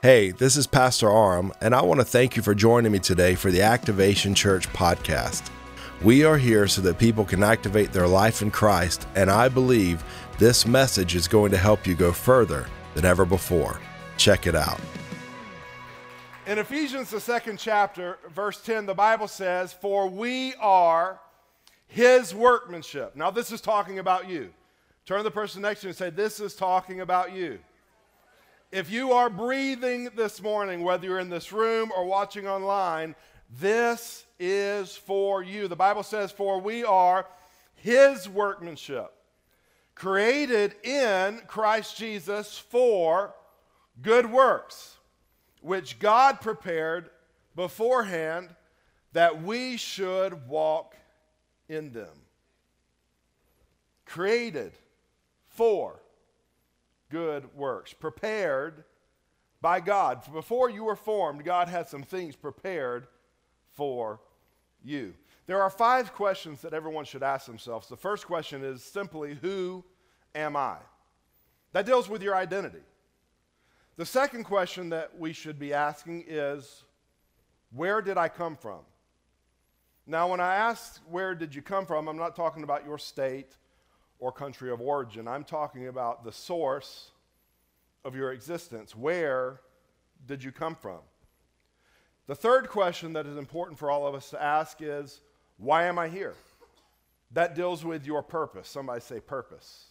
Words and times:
Hey, 0.00 0.30
this 0.30 0.56
is 0.56 0.68
Pastor 0.68 1.10
Aram, 1.10 1.52
and 1.60 1.74
I 1.74 1.82
want 1.82 1.98
to 1.98 2.04
thank 2.04 2.36
you 2.36 2.42
for 2.42 2.54
joining 2.54 2.92
me 2.92 3.00
today 3.00 3.34
for 3.34 3.50
the 3.50 3.62
Activation 3.62 4.32
Church 4.32 4.68
podcast. 4.68 5.50
We 6.04 6.22
are 6.22 6.38
here 6.38 6.68
so 6.68 6.80
that 6.82 7.00
people 7.00 7.24
can 7.24 7.42
activate 7.42 7.92
their 7.92 8.06
life 8.06 8.40
in 8.40 8.52
Christ, 8.52 9.08
and 9.16 9.28
I 9.28 9.48
believe 9.48 10.04
this 10.38 10.64
message 10.64 11.16
is 11.16 11.26
going 11.26 11.50
to 11.50 11.56
help 11.56 11.84
you 11.84 11.96
go 11.96 12.12
further 12.12 12.68
than 12.94 13.04
ever 13.04 13.24
before. 13.24 13.80
Check 14.16 14.46
it 14.46 14.54
out. 14.54 14.78
In 16.46 16.58
Ephesians, 16.58 17.10
the 17.10 17.18
second 17.18 17.58
chapter, 17.58 18.18
verse 18.32 18.60
10, 18.60 18.86
the 18.86 18.94
Bible 18.94 19.26
says, 19.26 19.72
For 19.72 20.08
we 20.08 20.54
are 20.60 21.18
his 21.88 22.32
workmanship. 22.32 23.16
Now, 23.16 23.32
this 23.32 23.50
is 23.50 23.60
talking 23.60 23.98
about 23.98 24.28
you. 24.28 24.50
Turn 25.06 25.18
to 25.18 25.24
the 25.24 25.32
person 25.32 25.62
next 25.62 25.80
to 25.80 25.88
you 25.88 25.88
and 25.88 25.96
say, 25.96 26.10
This 26.10 26.38
is 26.38 26.54
talking 26.54 27.00
about 27.00 27.32
you. 27.32 27.58
If 28.70 28.90
you 28.90 29.12
are 29.12 29.30
breathing 29.30 30.10
this 30.14 30.42
morning, 30.42 30.82
whether 30.82 31.06
you're 31.06 31.18
in 31.18 31.30
this 31.30 31.52
room 31.52 31.90
or 31.96 32.04
watching 32.04 32.46
online, 32.46 33.14
this 33.58 34.26
is 34.38 34.94
for 34.94 35.42
you. 35.42 35.68
The 35.68 35.76
Bible 35.76 36.02
says, 36.02 36.30
For 36.30 36.60
we 36.60 36.84
are 36.84 37.26
his 37.76 38.28
workmanship, 38.28 39.10
created 39.94 40.74
in 40.84 41.40
Christ 41.46 41.96
Jesus 41.96 42.58
for 42.58 43.32
good 44.02 44.30
works, 44.30 44.98
which 45.62 45.98
God 45.98 46.42
prepared 46.42 47.08
beforehand 47.56 48.54
that 49.14 49.42
we 49.42 49.78
should 49.78 50.46
walk 50.46 50.94
in 51.70 51.92
them. 51.94 52.14
Created 54.04 54.72
for 55.48 56.02
good 57.10 57.54
works, 57.54 57.92
prepared 57.92 58.84
by 59.60 59.80
God. 59.80 60.22
Before 60.32 60.70
you 60.70 60.84
were 60.84 60.96
formed, 60.96 61.44
God 61.44 61.68
had 61.68 61.88
some 61.88 62.02
things 62.02 62.36
prepared 62.36 63.08
for 63.74 64.20
you. 64.84 65.14
There 65.46 65.62
are 65.62 65.70
five 65.70 66.12
questions 66.12 66.60
that 66.60 66.74
everyone 66.74 67.04
should 67.04 67.22
ask 67.22 67.46
themselves. 67.46 67.88
The 67.88 67.96
first 67.96 68.26
question 68.26 68.62
is 68.62 68.82
simply, 68.82 69.34
Who 69.40 69.84
am 70.34 70.56
I? 70.56 70.76
That 71.72 71.86
deals 71.86 72.08
with 72.08 72.22
your 72.22 72.36
identity. 72.36 72.82
The 73.96 74.06
second 74.06 74.44
question 74.44 74.90
that 74.90 75.18
we 75.18 75.32
should 75.32 75.58
be 75.58 75.72
asking 75.72 76.24
is, 76.28 76.84
Where 77.72 78.02
did 78.02 78.18
I 78.18 78.28
come 78.28 78.56
from? 78.56 78.80
Now, 80.06 80.28
when 80.28 80.40
I 80.40 80.54
ask, 80.54 81.00
Where 81.08 81.34
did 81.34 81.54
you 81.54 81.62
come 81.62 81.86
from? 81.86 82.08
I'm 82.08 82.16
not 82.16 82.36
talking 82.36 82.62
about 82.62 82.84
your 82.84 82.98
state 82.98 83.56
or 84.18 84.32
country 84.32 84.70
of 84.70 84.80
origin. 84.80 85.28
I'm 85.28 85.44
talking 85.44 85.88
about 85.88 86.24
the 86.24 86.32
source 86.32 87.10
of 88.04 88.14
your 88.14 88.32
existence. 88.32 88.96
Where 88.96 89.60
did 90.26 90.42
you 90.42 90.52
come 90.52 90.74
from? 90.74 90.98
The 92.26 92.34
third 92.34 92.68
question 92.68 93.14
that 93.14 93.26
is 93.26 93.36
important 93.36 93.78
for 93.78 93.90
all 93.90 94.06
of 94.06 94.14
us 94.14 94.30
to 94.30 94.42
ask 94.42 94.78
is 94.80 95.20
why 95.56 95.84
am 95.84 95.98
I 95.98 96.08
here? 96.08 96.34
That 97.32 97.54
deals 97.54 97.84
with 97.84 98.06
your 98.06 98.22
purpose. 98.22 98.68
Somebody 98.68 99.00
say 99.00 99.20
purpose. 99.20 99.86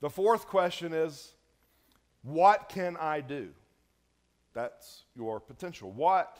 The 0.00 0.10
fourth 0.10 0.46
question 0.46 0.92
is 0.92 1.32
what 2.22 2.68
can 2.68 2.96
I 2.96 3.20
do? 3.20 3.50
That's 4.54 5.04
your 5.14 5.40
potential. 5.40 5.90
What 5.90 6.38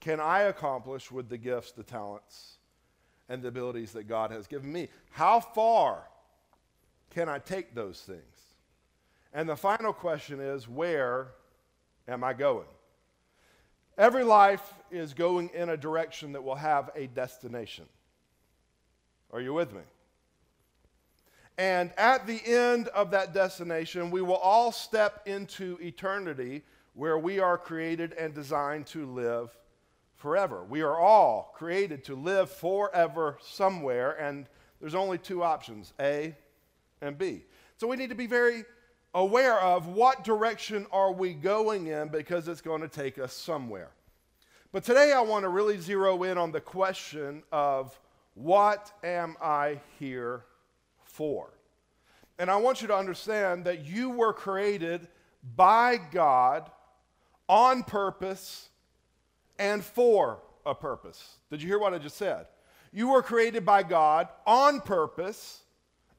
can 0.00 0.20
I 0.20 0.42
accomplish 0.42 1.10
with 1.10 1.28
the 1.28 1.38
gifts, 1.38 1.72
the 1.72 1.82
talents, 1.82 2.58
and 3.28 3.42
the 3.42 3.48
abilities 3.48 3.92
that 3.92 4.08
God 4.08 4.30
has 4.30 4.46
given 4.46 4.72
me. 4.72 4.88
How 5.10 5.40
far 5.40 6.02
can 7.10 7.28
I 7.28 7.38
take 7.38 7.74
those 7.74 8.00
things? 8.00 8.20
And 9.32 9.48
the 9.48 9.56
final 9.56 9.92
question 9.92 10.40
is 10.40 10.68
where 10.68 11.28
am 12.06 12.22
I 12.22 12.32
going? 12.32 12.66
Every 13.96 14.24
life 14.24 14.74
is 14.90 15.14
going 15.14 15.50
in 15.54 15.68
a 15.68 15.76
direction 15.76 16.32
that 16.32 16.42
will 16.42 16.56
have 16.56 16.90
a 16.94 17.06
destination. 17.06 17.86
Are 19.32 19.40
you 19.40 19.54
with 19.54 19.72
me? 19.72 19.82
And 21.56 21.92
at 21.96 22.26
the 22.26 22.40
end 22.44 22.88
of 22.88 23.12
that 23.12 23.32
destination, 23.32 24.10
we 24.10 24.22
will 24.22 24.36
all 24.36 24.72
step 24.72 25.22
into 25.26 25.78
eternity 25.80 26.62
where 26.94 27.18
we 27.18 27.38
are 27.38 27.56
created 27.56 28.12
and 28.14 28.34
designed 28.34 28.86
to 28.86 29.06
live 29.06 29.56
forever. 30.24 30.64
We 30.64 30.80
are 30.80 30.98
all 30.98 31.52
created 31.54 32.02
to 32.04 32.14
live 32.14 32.48
forever 32.48 33.36
somewhere, 33.42 34.12
and 34.12 34.46
there's 34.80 34.94
only 34.94 35.18
two 35.18 35.42
options 35.42 35.92
A 36.00 36.34
and 37.02 37.18
B. 37.18 37.44
So 37.76 37.86
we 37.86 37.96
need 37.96 38.08
to 38.08 38.14
be 38.14 38.26
very 38.26 38.64
aware 39.12 39.60
of 39.60 39.88
what 39.88 40.24
direction 40.24 40.86
are 40.90 41.12
we 41.12 41.34
going 41.34 41.88
in 41.88 42.08
because 42.08 42.48
it's 42.48 42.62
going 42.62 42.80
to 42.80 42.88
take 42.88 43.18
us 43.18 43.34
somewhere. 43.34 43.90
But 44.72 44.82
today 44.82 45.12
I 45.12 45.20
want 45.20 45.42
to 45.42 45.50
really 45.50 45.78
zero 45.78 46.22
in 46.22 46.38
on 46.38 46.52
the 46.52 46.60
question 46.62 47.42
of 47.52 48.00
what 48.32 48.92
am 49.04 49.36
I 49.42 49.78
here 49.98 50.46
for? 51.02 51.50
And 52.38 52.50
I 52.50 52.56
want 52.56 52.80
you 52.80 52.88
to 52.88 52.96
understand 52.96 53.66
that 53.66 53.84
you 53.84 54.08
were 54.08 54.32
created 54.32 55.06
by 55.54 55.98
God 55.98 56.70
on 57.46 57.82
purpose 57.82 58.70
and 59.58 59.84
for 59.84 60.40
a 60.66 60.74
purpose. 60.74 61.38
Did 61.50 61.62
you 61.62 61.68
hear 61.68 61.78
what 61.78 61.94
I 61.94 61.98
just 61.98 62.16
said? 62.16 62.46
You 62.92 63.08
were 63.08 63.22
created 63.22 63.64
by 63.64 63.82
God 63.82 64.28
on 64.46 64.80
purpose 64.80 65.62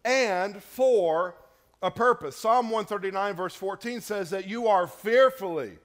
and 0.03 0.61
for 0.61 1.35
a 1.81 1.91
purpose. 1.91 2.35
Psalm 2.35 2.69
139, 2.69 3.35
verse 3.35 3.55
14 3.55 4.01
says 4.01 4.29
that 4.31 4.47
you 4.47 4.67
are 4.67 4.87
fearfully 4.87 5.77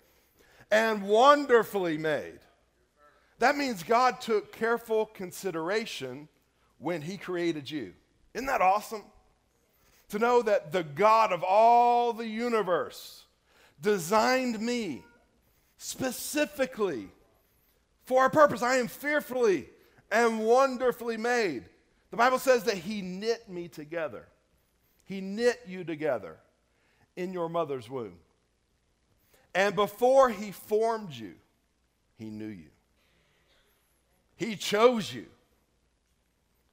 and 0.71 1.03
wonderfully 1.03 1.99
made. 1.99 2.41
That 3.39 3.57
means 3.57 3.83
God 3.83 4.21
took 4.21 4.53
careful 4.53 5.07
consideration 5.07 6.29
when 6.79 7.03
He 7.03 7.17
created 7.17 7.71
you. 7.71 7.95
Isn't 8.35 8.47
that 8.47 8.61
awesome? 8.61 9.05
To 10.11 10.19
know 10.19 10.43
that 10.43 10.73
the 10.73 10.83
God 10.83 11.33
of 11.33 11.43
all 11.43 12.13
the 12.13 12.27
universe 12.27 13.25
designed 13.81 14.61
me 14.61 15.05
specifically 15.79 17.09
for 18.05 18.27
a 18.27 18.31
purpose. 18.31 18.63
I 18.63 18.77
am 18.77 18.89
fearfully 18.89 19.69
and 20.11 20.41
wonderfully 20.41 21.17
made. 21.17 21.65
The 22.11 22.17
Bible 22.17 22.39
says 22.39 22.65
that 22.65 22.77
He 22.77 23.03
knit 23.03 23.49
me 23.49 23.69
together. 23.69 24.27
He 25.05 25.21
knit 25.21 25.61
you 25.67 25.85
together 25.85 26.39
in 27.17 27.33
your 27.33 27.49
mother's 27.49 27.89
womb. 27.89 28.19
And 29.55 29.75
before 29.75 30.29
He 30.29 30.53
formed 30.53 31.13
you, 31.13 31.35
He 32.17 32.31
knew 32.31 32.47
you. 32.47 32.71
He 34.37 34.57
chose 34.57 35.13
you. 35.13 35.27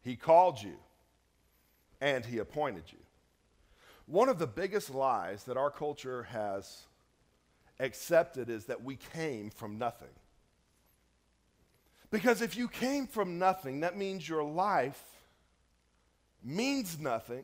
He 0.02 0.16
called 0.16 0.62
you. 0.62 0.76
And 2.00 2.26
He 2.26 2.38
appointed 2.38 2.84
you. 2.92 3.00
One 4.06 4.30
of 4.30 4.40
the 4.40 4.48
biggest 4.48 4.90
lies 4.90 5.44
that 5.44 5.58
our 5.58 5.70
culture 5.70 6.24
has 6.24 6.84
accepted 7.80 8.50
is 8.50 8.66
that 8.66 8.84
we 8.84 8.96
came 8.96 9.50
from 9.50 9.78
nothing. 9.78 10.08
Because 12.10 12.42
if 12.42 12.56
you 12.56 12.68
came 12.68 13.08
from 13.08 13.38
nothing, 13.38 13.82
that 13.82 13.98
means 13.98 14.28
your 14.28 14.44
life 14.44 15.04
means 16.44 17.00
nothing 17.00 17.44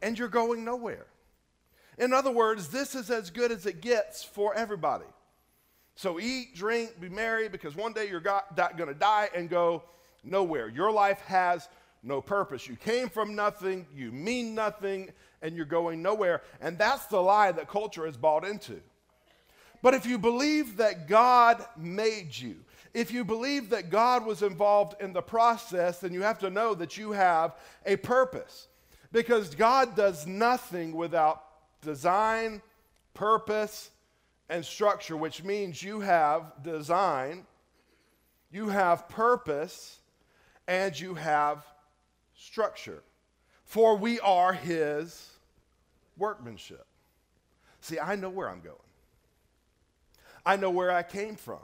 and 0.00 0.18
you're 0.18 0.28
going 0.28 0.64
nowhere. 0.64 1.06
In 1.98 2.12
other 2.12 2.32
words, 2.32 2.68
this 2.68 2.94
is 2.94 3.10
as 3.10 3.30
good 3.30 3.52
as 3.52 3.66
it 3.66 3.80
gets 3.80 4.24
for 4.24 4.54
everybody. 4.54 5.04
So 5.94 6.18
eat, 6.18 6.56
drink, 6.56 6.98
be 7.00 7.08
merry, 7.08 7.48
because 7.48 7.76
one 7.76 7.92
day 7.92 8.08
you're 8.08 8.20
going 8.20 8.46
to 8.56 8.94
die 8.94 9.28
and 9.34 9.48
go 9.48 9.84
nowhere. 10.24 10.68
Your 10.68 10.90
life 10.90 11.20
has 11.26 11.68
no 12.02 12.20
purpose. 12.20 12.66
You 12.66 12.76
came 12.76 13.08
from 13.08 13.36
nothing, 13.36 13.86
you 13.94 14.10
mean 14.10 14.54
nothing, 14.54 15.12
and 15.42 15.54
you're 15.54 15.66
going 15.66 16.02
nowhere. 16.02 16.42
And 16.60 16.78
that's 16.78 17.06
the 17.06 17.20
lie 17.20 17.52
that 17.52 17.68
culture 17.68 18.06
has 18.06 18.16
bought 18.16 18.44
into. 18.44 18.80
But 19.82 19.94
if 19.94 20.06
you 20.06 20.18
believe 20.18 20.78
that 20.78 21.08
God 21.08 21.64
made 21.76 22.36
you, 22.36 22.56
if 22.94 23.10
you 23.10 23.24
believe 23.24 23.70
that 23.70 23.90
God 23.90 24.26
was 24.26 24.42
involved 24.42 25.00
in 25.00 25.12
the 25.12 25.22
process, 25.22 26.00
then 26.00 26.12
you 26.12 26.22
have 26.22 26.38
to 26.40 26.50
know 26.50 26.74
that 26.74 26.96
you 26.96 27.12
have 27.12 27.56
a 27.86 27.96
purpose. 27.96 28.68
Because 29.12 29.54
God 29.54 29.96
does 29.96 30.26
nothing 30.26 30.94
without 30.94 31.42
design, 31.80 32.62
purpose, 33.14 33.90
and 34.48 34.64
structure, 34.64 35.16
which 35.16 35.42
means 35.42 35.82
you 35.82 36.00
have 36.00 36.52
design, 36.62 37.46
you 38.50 38.68
have 38.68 39.08
purpose, 39.08 39.98
and 40.68 40.98
you 40.98 41.14
have 41.14 41.64
structure. 42.36 43.02
For 43.64 43.96
we 43.96 44.20
are 44.20 44.52
His 44.52 45.30
workmanship. 46.18 46.86
See, 47.80 47.98
I 47.98 48.16
know 48.16 48.28
where 48.28 48.50
I'm 48.50 48.60
going, 48.60 48.76
I 50.44 50.56
know 50.56 50.70
where 50.70 50.90
I 50.90 51.02
came 51.02 51.36
from. 51.36 51.60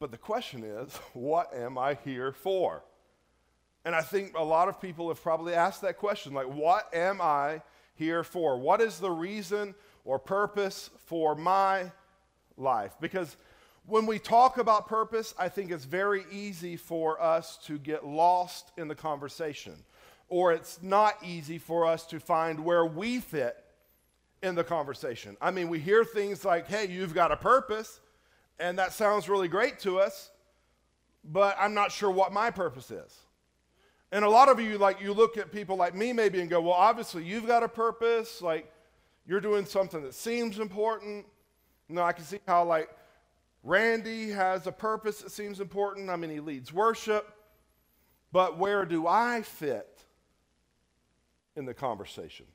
But 0.00 0.10
the 0.10 0.18
question 0.18 0.64
is, 0.64 0.96
what 1.12 1.54
am 1.54 1.78
I 1.78 1.94
here 2.04 2.32
for? 2.32 2.82
And 3.84 3.94
I 3.94 4.02
think 4.02 4.36
a 4.36 4.44
lot 4.44 4.68
of 4.68 4.80
people 4.80 5.08
have 5.08 5.22
probably 5.22 5.54
asked 5.54 5.82
that 5.82 5.96
question 5.96 6.34
like, 6.34 6.48
what 6.48 6.92
am 6.92 7.20
I 7.20 7.62
here 7.94 8.24
for? 8.24 8.58
What 8.58 8.80
is 8.80 8.98
the 8.98 9.10
reason 9.10 9.74
or 10.04 10.18
purpose 10.18 10.90
for 11.06 11.34
my 11.34 11.90
life. 12.56 12.94
Because 13.00 13.36
when 13.86 14.06
we 14.06 14.18
talk 14.18 14.58
about 14.58 14.86
purpose, 14.86 15.34
I 15.38 15.48
think 15.48 15.70
it's 15.70 15.84
very 15.84 16.24
easy 16.30 16.76
for 16.76 17.20
us 17.20 17.58
to 17.66 17.78
get 17.78 18.06
lost 18.06 18.70
in 18.76 18.88
the 18.88 18.94
conversation, 18.94 19.74
or 20.28 20.52
it's 20.52 20.82
not 20.82 21.16
easy 21.24 21.58
for 21.58 21.86
us 21.86 22.06
to 22.06 22.20
find 22.20 22.60
where 22.60 22.84
we 22.84 23.20
fit 23.20 23.56
in 24.42 24.54
the 24.54 24.64
conversation. 24.64 25.36
I 25.40 25.50
mean, 25.50 25.68
we 25.68 25.80
hear 25.80 26.04
things 26.04 26.44
like, 26.44 26.68
hey, 26.68 26.86
you've 26.86 27.14
got 27.14 27.32
a 27.32 27.36
purpose, 27.36 28.00
and 28.60 28.78
that 28.78 28.92
sounds 28.92 29.28
really 29.28 29.48
great 29.48 29.80
to 29.80 29.98
us, 29.98 30.30
but 31.24 31.56
I'm 31.58 31.74
not 31.74 31.90
sure 31.90 32.10
what 32.10 32.32
my 32.32 32.50
purpose 32.50 32.90
is. 32.90 33.16
And 34.12 34.24
a 34.24 34.28
lot 34.28 34.48
of 34.48 34.60
you, 34.60 34.78
like, 34.78 35.00
you 35.00 35.12
look 35.12 35.36
at 35.38 35.50
people 35.50 35.76
like 35.76 35.94
me 35.94 36.12
maybe 36.12 36.40
and 36.40 36.50
go, 36.50 36.60
well, 36.60 36.74
obviously 36.74 37.24
you've 37.24 37.46
got 37.46 37.62
a 37.62 37.68
purpose, 37.68 38.42
like, 38.42 38.72
you're 39.26 39.40
doing 39.40 39.64
something 39.64 40.02
that 40.02 40.14
seems 40.14 40.58
important. 40.58 41.26
You 41.88 41.94
know, 41.94 42.02
I 42.02 42.12
can 42.12 42.24
see 42.24 42.40
how, 42.46 42.64
like, 42.64 42.90
Randy 43.62 44.30
has 44.30 44.66
a 44.66 44.72
purpose 44.72 45.20
that 45.20 45.30
seems 45.30 45.60
important. 45.60 46.10
I 46.10 46.16
mean, 46.16 46.30
he 46.30 46.40
leads 46.40 46.72
worship. 46.72 47.32
But 48.32 48.58
where 48.58 48.84
do 48.84 49.06
I 49.06 49.42
fit 49.42 50.04
in 51.56 51.64
the 51.64 51.74
conversation? 51.74 52.46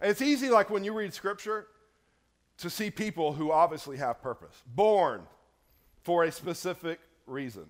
And 0.00 0.10
it's 0.10 0.22
easy, 0.22 0.48
like 0.48 0.70
when 0.70 0.84
you 0.84 0.92
read 0.92 1.12
scripture, 1.12 1.66
to 2.58 2.68
see 2.68 2.90
people 2.90 3.32
who 3.32 3.52
obviously 3.52 3.96
have 3.96 4.20
purpose, 4.20 4.62
born 4.66 5.22
for 6.02 6.24
a 6.24 6.32
specific 6.32 6.98
reason. 7.26 7.66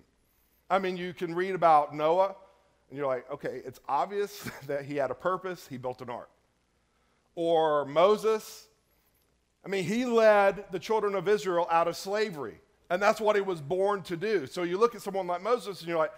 I 0.69 0.79
mean, 0.79 0.97
you 0.97 1.13
can 1.13 1.33
read 1.33 1.55
about 1.55 1.95
Noah, 1.95 2.35
and 2.89 2.97
you're 2.97 3.07
like, 3.07 3.29
okay, 3.31 3.61
it's 3.65 3.79
obvious 3.87 4.49
that 4.67 4.85
he 4.85 4.95
had 4.95 5.11
a 5.11 5.15
purpose, 5.15 5.67
he 5.67 5.77
built 5.77 6.01
an 6.01 6.09
ark. 6.09 6.29
Or 7.35 7.85
Moses, 7.85 8.67
I 9.63 9.69
mean, 9.69 9.83
he 9.83 10.05
led 10.05 10.65
the 10.71 10.79
children 10.79 11.15
of 11.15 11.27
Israel 11.27 11.67
out 11.69 11.87
of 11.87 11.95
slavery, 11.95 12.59
and 12.89 13.01
that's 13.01 13.21
what 13.21 13.35
he 13.35 13.41
was 13.41 13.61
born 13.61 14.01
to 14.03 14.17
do. 14.17 14.47
So 14.47 14.63
you 14.63 14.77
look 14.77 14.95
at 14.95 15.01
someone 15.01 15.27
like 15.27 15.43
Moses, 15.43 15.79
and 15.79 15.87
you're 15.87 15.97
like, 15.97 16.13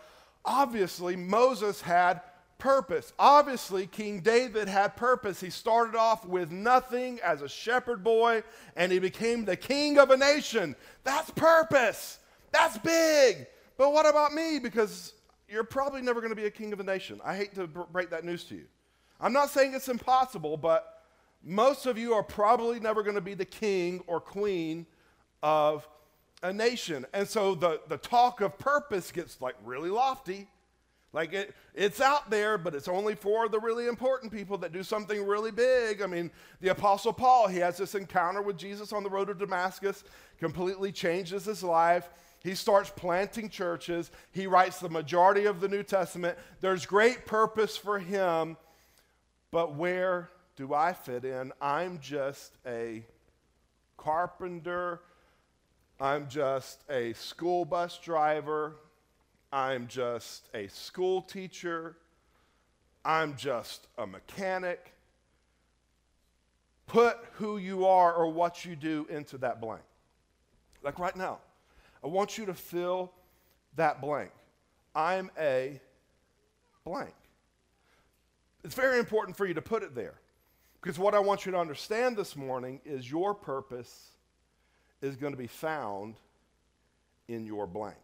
obviously, 0.45 1.15
Moses 1.15 1.81
had 1.81 2.21
purpose. 2.61 3.11
Obviously, 3.17 3.87
King 3.87 4.21
David 4.21 4.67
had 4.67 4.95
purpose. 4.95 5.41
He 5.41 5.49
started 5.49 5.95
off 5.95 6.25
with 6.25 6.51
nothing 6.51 7.19
as 7.23 7.41
a 7.41 7.49
shepherd 7.49 8.03
boy, 8.03 8.43
and 8.75 8.91
he 8.91 8.99
became 8.99 9.43
the 9.43 9.57
king 9.57 9.97
of 9.97 10.11
a 10.11 10.17
nation. 10.17 10.75
That's 11.03 11.31
purpose. 11.31 12.19
That's 12.51 12.77
big. 12.77 13.47
But 13.77 13.91
what 13.91 14.07
about 14.07 14.33
me? 14.33 14.59
Because 14.59 15.13
you're 15.49 15.63
probably 15.63 16.01
never 16.01 16.21
going 16.21 16.29
to 16.29 16.35
be 16.35 16.45
a 16.45 16.51
king 16.51 16.71
of 16.71 16.79
a 16.79 16.83
nation. 16.83 17.19
I 17.25 17.35
hate 17.35 17.55
to 17.55 17.65
break 17.65 18.11
that 18.11 18.23
news 18.23 18.43
to 18.45 18.55
you. 18.55 18.65
I'm 19.19 19.33
not 19.33 19.49
saying 19.49 19.73
it's 19.73 19.89
impossible, 19.89 20.55
but 20.55 21.03
most 21.43 21.87
of 21.87 21.97
you 21.97 22.13
are 22.13 22.23
probably 22.23 22.79
never 22.79 23.01
going 23.01 23.15
to 23.15 23.21
be 23.21 23.33
the 23.33 23.43
king 23.43 24.03
or 24.05 24.19
queen 24.21 24.85
of 25.41 25.87
a 26.43 26.53
nation. 26.53 27.07
And 27.11 27.27
so 27.27 27.55
the, 27.55 27.81
the 27.87 27.97
talk 27.97 28.39
of 28.41 28.59
purpose 28.59 29.11
gets 29.11 29.41
like 29.41 29.55
really 29.65 29.89
lofty. 29.89 30.47
Like 31.13 31.33
it, 31.33 31.53
it's 31.75 31.99
out 31.99 32.29
there, 32.29 32.57
but 32.57 32.73
it's 32.73 32.87
only 32.87 33.15
for 33.15 33.49
the 33.49 33.59
really 33.59 33.87
important 33.87 34.31
people 34.31 34.57
that 34.59 34.71
do 34.71 34.81
something 34.81 35.25
really 35.25 35.51
big. 35.51 36.01
I 36.01 36.07
mean, 36.07 36.31
the 36.61 36.69
Apostle 36.69 37.11
Paul, 37.11 37.47
he 37.47 37.57
has 37.57 37.77
this 37.77 37.95
encounter 37.95 38.41
with 38.41 38.57
Jesus 38.57 38.93
on 38.93 39.03
the 39.03 39.09
road 39.09 39.25
to 39.25 39.33
Damascus, 39.33 40.05
completely 40.39 40.91
changes 40.91 41.45
his 41.45 41.63
life. 41.63 42.09
He 42.43 42.55
starts 42.55 42.89
planting 42.89 43.49
churches. 43.49 44.09
He 44.31 44.47
writes 44.47 44.79
the 44.79 44.89
majority 44.89 45.45
of 45.45 45.59
the 45.59 45.67
New 45.67 45.83
Testament. 45.83 46.37
There's 46.61 46.85
great 46.85 47.25
purpose 47.25 47.75
for 47.77 47.99
him, 47.99 48.57
but 49.51 49.75
where 49.75 50.29
do 50.55 50.73
I 50.73 50.93
fit 50.93 51.25
in? 51.25 51.51
I'm 51.61 51.99
just 51.99 52.57
a 52.65 53.03
carpenter. 53.97 55.01
I'm 55.99 56.29
just 56.29 56.83
a 56.89 57.13
school 57.13 57.65
bus 57.65 57.99
driver. 57.99 58.77
I'm 59.51 59.87
just 59.87 60.49
a 60.53 60.67
school 60.67 61.21
teacher. 61.21 61.97
I'm 63.03 63.35
just 63.35 63.87
a 63.97 64.07
mechanic. 64.07 64.93
Put 66.87 67.17
who 67.33 67.57
you 67.57 67.85
are 67.85 68.13
or 68.13 68.31
what 68.31 68.65
you 68.65 68.75
do 68.75 69.07
into 69.09 69.37
that 69.39 69.59
blank. 69.59 69.81
Like 70.83 70.99
right 70.99 71.15
now, 71.15 71.39
I 72.03 72.07
want 72.07 72.37
you 72.37 72.45
to 72.47 72.53
fill 72.53 73.11
that 73.75 74.01
blank. 74.01 74.31
I'm 74.95 75.31
a 75.39 75.79
blank. 76.83 77.13
It's 78.63 78.75
very 78.75 78.99
important 78.99 79.35
for 79.35 79.45
you 79.45 79.53
to 79.53 79.61
put 79.61 79.83
it 79.83 79.95
there. 79.95 80.15
Because 80.81 80.97
what 80.97 81.13
I 81.13 81.19
want 81.19 81.45
you 81.45 81.51
to 81.51 81.59
understand 81.59 82.17
this 82.17 82.35
morning 82.35 82.81
is 82.83 83.09
your 83.09 83.35
purpose 83.35 84.11
is 85.01 85.15
going 85.15 85.33
to 85.33 85.37
be 85.37 85.47
found 85.47 86.15
in 87.27 87.45
your 87.45 87.67
blank. 87.67 87.97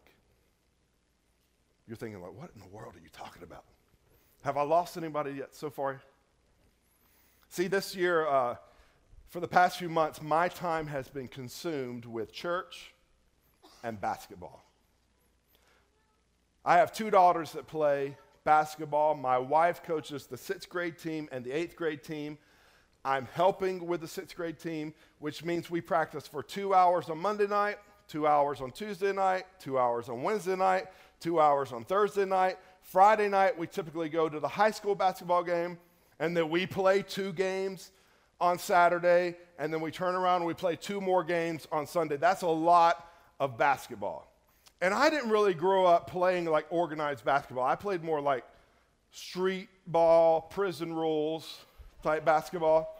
You're 1.87 1.97
thinking, 1.97 2.21
like, 2.21 2.33
what 2.33 2.49
in 2.53 2.59
the 2.59 2.67
world 2.67 2.95
are 2.95 2.99
you 2.99 3.09
talking 3.13 3.43
about? 3.43 3.63
Have 4.43 4.57
I 4.57 4.63
lost 4.63 4.97
anybody 4.97 5.31
yet 5.31 5.55
so 5.55 5.69
far? 5.69 6.01
See, 7.49 7.67
this 7.67 7.95
year, 7.95 8.27
uh, 8.27 8.55
for 9.27 9.39
the 9.39 9.47
past 9.47 9.77
few 9.77 9.89
months, 9.89 10.21
my 10.21 10.49
time 10.49 10.87
has 10.87 11.07
been 11.07 11.27
consumed 11.27 12.05
with 12.05 12.31
church 12.33 12.93
and 13.83 13.99
basketball. 13.99 14.65
I 16.65 16.77
have 16.77 16.91
two 16.91 17.09
daughters 17.09 17.53
that 17.53 17.67
play 17.67 18.17
basketball. 18.43 19.15
My 19.15 19.37
wife 19.37 19.83
coaches 19.83 20.25
the 20.25 20.37
sixth 20.37 20.67
grade 20.67 20.97
team 20.97 21.29
and 21.31 21.45
the 21.45 21.51
eighth 21.51 21.77
grade 21.77 22.03
team. 22.03 22.37
I'm 23.05 23.27
helping 23.33 23.87
with 23.87 24.01
the 24.01 24.07
sixth 24.07 24.35
grade 24.35 24.59
team, 24.59 24.93
which 25.19 25.45
means 25.45 25.69
we 25.69 25.79
practice 25.79 26.27
for 26.27 26.43
two 26.43 26.73
hours 26.73 27.09
on 27.09 27.19
Monday 27.19 27.47
night, 27.47 27.77
two 28.09 28.27
hours 28.27 28.59
on 28.59 28.71
Tuesday 28.71 29.13
night, 29.13 29.45
two 29.59 29.79
hours 29.79 30.09
on 30.09 30.23
Wednesday 30.23 30.57
night, 30.57 30.87
two 31.19 31.39
hours 31.39 31.71
on 31.71 31.83
Thursday 31.83 32.25
night. 32.25 32.57
Friday 32.81 33.27
night, 33.27 33.57
we 33.57 33.67
typically 33.67 34.09
go 34.09 34.29
to 34.29 34.39
the 34.39 34.47
high 34.47 34.71
school 34.71 34.95
basketball 34.95 35.43
game, 35.43 35.77
and 36.19 36.35
then 36.35 36.49
we 36.49 36.65
play 36.65 37.01
two 37.01 37.33
games 37.33 37.91
on 38.39 38.57
Saturday, 38.57 39.35
and 39.59 39.73
then 39.73 39.81
we 39.81 39.91
turn 39.91 40.15
around 40.15 40.37
and 40.37 40.45
we 40.45 40.53
play 40.53 40.75
two 40.75 41.01
more 41.01 41.23
games 41.23 41.67
on 41.71 41.85
Sunday. 41.87 42.17
That's 42.17 42.43
a 42.43 42.47
lot 42.47 43.11
of 43.39 43.57
basketball. 43.57 44.31
And 44.81 44.93
I 44.93 45.09
didn't 45.09 45.31
really 45.31 45.53
grow 45.53 45.85
up 45.85 46.09
playing 46.09 46.45
like 46.45 46.67
organized 46.69 47.25
basketball. 47.25 47.65
I 47.65 47.75
played 47.75 48.03
more 48.03 48.21
like 48.21 48.45
street 49.11 49.69
ball, 49.87 50.41
prison 50.41 50.93
rules 50.93 51.61
type 52.03 52.23
basketball. 52.23 52.93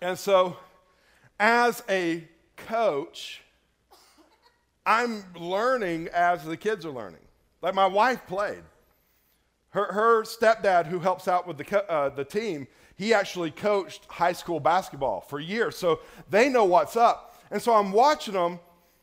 And 0.00 0.18
so, 0.18 0.56
as 1.38 1.82
a 1.88 2.26
coach, 2.56 3.42
I'm 4.90 5.22
learning 5.36 6.08
as 6.08 6.44
the 6.44 6.56
kids 6.56 6.84
are 6.84 6.90
learning. 6.90 7.20
Like 7.62 7.76
my 7.76 7.86
wife 7.86 8.26
played. 8.26 8.64
Her, 9.68 9.92
her 9.92 10.22
stepdad, 10.24 10.86
who 10.86 10.98
helps 10.98 11.28
out 11.28 11.46
with 11.46 11.58
the, 11.58 11.88
uh, 11.88 12.08
the 12.08 12.24
team, 12.24 12.66
he 12.96 13.14
actually 13.14 13.52
coached 13.52 14.04
high 14.06 14.32
school 14.32 14.58
basketball 14.58 15.20
for 15.20 15.38
years. 15.38 15.76
So 15.76 16.00
they 16.28 16.48
know 16.48 16.64
what's 16.64 16.96
up. 16.96 17.40
And 17.52 17.62
so 17.62 17.72
I'm 17.72 17.92
watching 17.92 18.34
them 18.34 18.58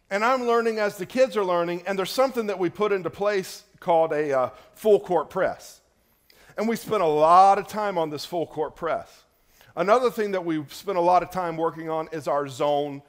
and 0.10 0.25
I'm 0.25 0.46
learning 0.46 0.77
as 0.77 0.98
the 0.98 1.06
kids 1.06 1.38
are 1.38 1.46
learning. 1.46 1.84
And 1.88 1.98
there's 1.98 2.12
something 2.12 2.48
that 2.48 2.60
we 2.60 2.70
put 2.70 2.91
into 2.91 3.10
place 3.10 3.63
called 3.79 4.12
a 4.12 4.38
uh, 4.38 4.50
full 4.74 5.00
court 5.00 5.29
press. 5.29 5.79
And 6.58 6.67
we 6.67 6.75
spent 6.75 7.01
a 7.01 7.08
lot 7.08 7.60
of 7.60 7.67
time 7.67 7.98
on 7.98 8.10
this 8.10 8.25
full 8.25 8.46
court 8.46 8.75
press. 8.75 9.24
Another 9.74 10.12
thing 10.12 10.32
that 10.32 10.44
we've 10.44 10.74
spent 10.74 10.98
a 10.98 11.01
lot 11.01 11.24
of 11.24 11.32
time 11.32 11.56
working 11.56 11.89
on 11.89 12.10
is 12.12 12.27
our 12.27 12.50
zone 12.50 13.03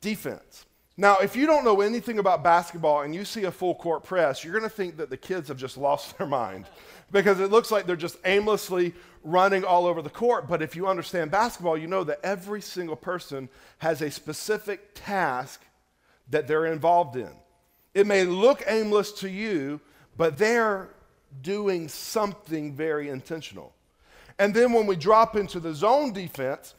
defense. 0.00 0.64
Now, 0.96 1.18
if 1.18 1.34
you 1.34 1.46
don't 1.46 1.64
know 1.64 1.80
anything 1.80 2.20
about 2.20 2.44
basketball 2.44 3.02
and 3.02 3.12
you 3.12 3.24
see 3.24 3.44
a 3.44 3.50
full 3.50 3.74
court 3.74 4.04
press, 4.04 4.44
you're 4.44 4.52
going 4.52 4.68
to 4.68 4.74
think 4.74 4.96
that 4.98 5.10
the 5.10 5.16
kids 5.16 5.48
have 5.48 5.56
just 5.56 5.76
lost 5.76 6.16
their 6.18 6.26
mind 6.26 6.66
because 7.10 7.40
it 7.40 7.50
looks 7.50 7.72
like 7.72 7.86
they're 7.86 7.96
just 7.96 8.16
aimlessly 8.24 8.94
running 9.24 9.64
all 9.64 9.86
over 9.86 10.02
the 10.02 10.10
court. 10.10 10.46
But 10.46 10.62
if 10.62 10.76
you 10.76 10.86
understand 10.86 11.32
basketball, 11.32 11.76
you 11.76 11.88
know 11.88 12.04
that 12.04 12.20
every 12.22 12.60
single 12.60 12.94
person 12.94 13.48
has 13.78 14.02
a 14.02 14.10
specific 14.10 14.90
task 14.94 15.62
that 16.30 16.46
they're 16.46 16.66
involved 16.66 17.16
in. 17.16 17.30
It 17.92 18.06
may 18.06 18.24
look 18.24 18.62
aimless 18.66 19.12
to 19.12 19.28
you, 19.28 19.80
but 20.16 20.38
they're 20.38 20.90
doing 21.42 21.88
something 21.88 22.72
very 22.72 23.08
intentional. 23.08 23.72
And 24.38 24.54
then 24.54 24.72
when 24.72 24.86
we 24.86 24.94
drop 24.94 25.34
into 25.34 25.58
the 25.58 25.74
zone 25.74 26.12
defense, 26.12 26.74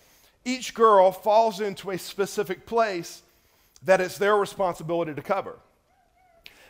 each 0.45 0.73
girl 0.73 1.11
falls 1.11 1.59
into 1.59 1.91
a 1.91 1.97
specific 1.97 2.65
place 2.65 3.23
that 3.85 4.01
it's 4.01 4.17
their 4.17 4.35
responsibility 4.35 5.13
to 5.13 5.21
cover. 5.21 5.57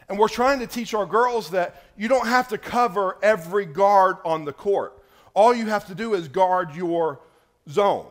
And 0.08 0.20
we're 0.20 0.30
trying 0.30 0.60
to 0.60 0.68
teach 0.68 0.94
our 0.94 1.06
girls 1.06 1.50
that 1.52 1.84
you 1.98 2.08
don't 2.08 2.28
have 2.28 2.48
to 2.50 2.58
cover 2.58 3.18
every 3.24 3.66
guard 3.66 4.18
on 4.24 4.46
the 4.46 4.54
court. 4.54 5.02
All 5.34 5.54
you 5.54 5.66
have 5.66 5.88
to 5.88 5.96
do 5.96 6.14
is 6.14 6.28
guard 6.28 6.76
your 6.76 7.22
zone. 7.70 8.08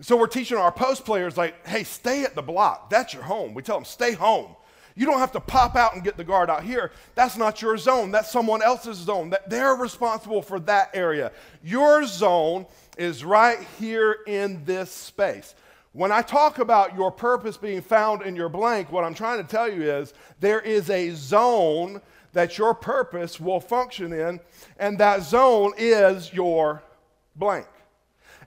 So 0.00 0.16
we're 0.16 0.26
teaching 0.26 0.58
our 0.58 0.72
post 0.72 1.04
players, 1.04 1.36
like, 1.36 1.66
hey, 1.66 1.84
stay 1.84 2.24
at 2.24 2.34
the 2.34 2.42
block. 2.42 2.90
That's 2.90 3.12
your 3.12 3.22
home. 3.22 3.54
We 3.54 3.62
tell 3.62 3.76
them, 3.76 3.84
stay 3.84 4.12
home. 4.12 4.54
You 4.96 5.06
don't 5.06 5.18
have 5.18 5.32
to 5.32 5.40
pop 5.40 5.74
out 5.74 5.94
and 5.94 6.04
get 6.04 6.16
the 6.16 6.24
guard 6.24 6.48
out 6.48 6.62
here. 6.62 6.92
That's 7.16 7.36
not 7.36 7.60
your 7.60 7.76
zone. 7.76 8.12
That's 8.12 8.30
someone 8.30 8.62
else's 8.62 8.96
zone. 8.96 9.30
That 9.30 9.50
they're 9.50 9.74
responsible 9.74 10.40
for 10.40 10.60
that 10.60 10.90
area. 10.94 11.32
Your 11.64 12.06
zone 12.06 12.66
is 12.96 13.24
right 13.24 13.58
here 13.78 14.18
in 14.26 14.64
this 14.64 14.92
space. 14.92 15.56
When 15.94 16.10
I 16.10 16.22
talk 16.22 16.58
about 16.58 16.96
your 16.96 17.12
purpose 17.12 17.56
being 17.56 17.80
found 17.80 18.22
in 18.22 18.34
your 18.34 18.48
blank, 18.48 18.90
what 18.90 19.04
I'm 19.04 19.14
trying 19.14 19.40
to 19.40 19.48
tell 19.48 19.72
you 19.72 19.82
is 19.82 20.12
there 20.40 20.58
is 20.58 20.90
a 20.90 21.10
zone 21.10 22.02
that 22.32 22.58
your 22.58 22.74
purpose 22.74 23.38
will 23.38 23.60
function 23.60 24.12
in, 24.12 24.40
and 24.76 24.98
that 24.98 25.22
zone 25.22 25.72
is 25.78 26.32
your 26.32 26.82
blank. 27.36 27.68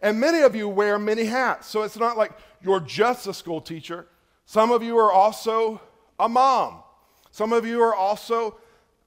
And 0.01 0.19
many 0.19 0.41
of 0.41 0.57
you 0.57 0.67
wear 0.67 0.99
many 0.99 1.23
hats, 1.23 1.67
so 1.67 1.83
it's 1.83 1.95
not 1.95 2.17
like 2.17 2.33
you're 2.61 2.81
just 2.81 3.27
a 3.27 3.33
school 3.33 3.61
teacher. 3.61 4.07
Some 4.45 4.69
of 4.69 4.83
you 4.83 4.97
are 4.97 5.13
also 5.13 5.79
a 6.19 6.27
mom. 6.27 6.83
Some 7.31 7.53
of 7.53 7.65
you 7.65 7.81
are 7.81 7.95
also 7.95 8.57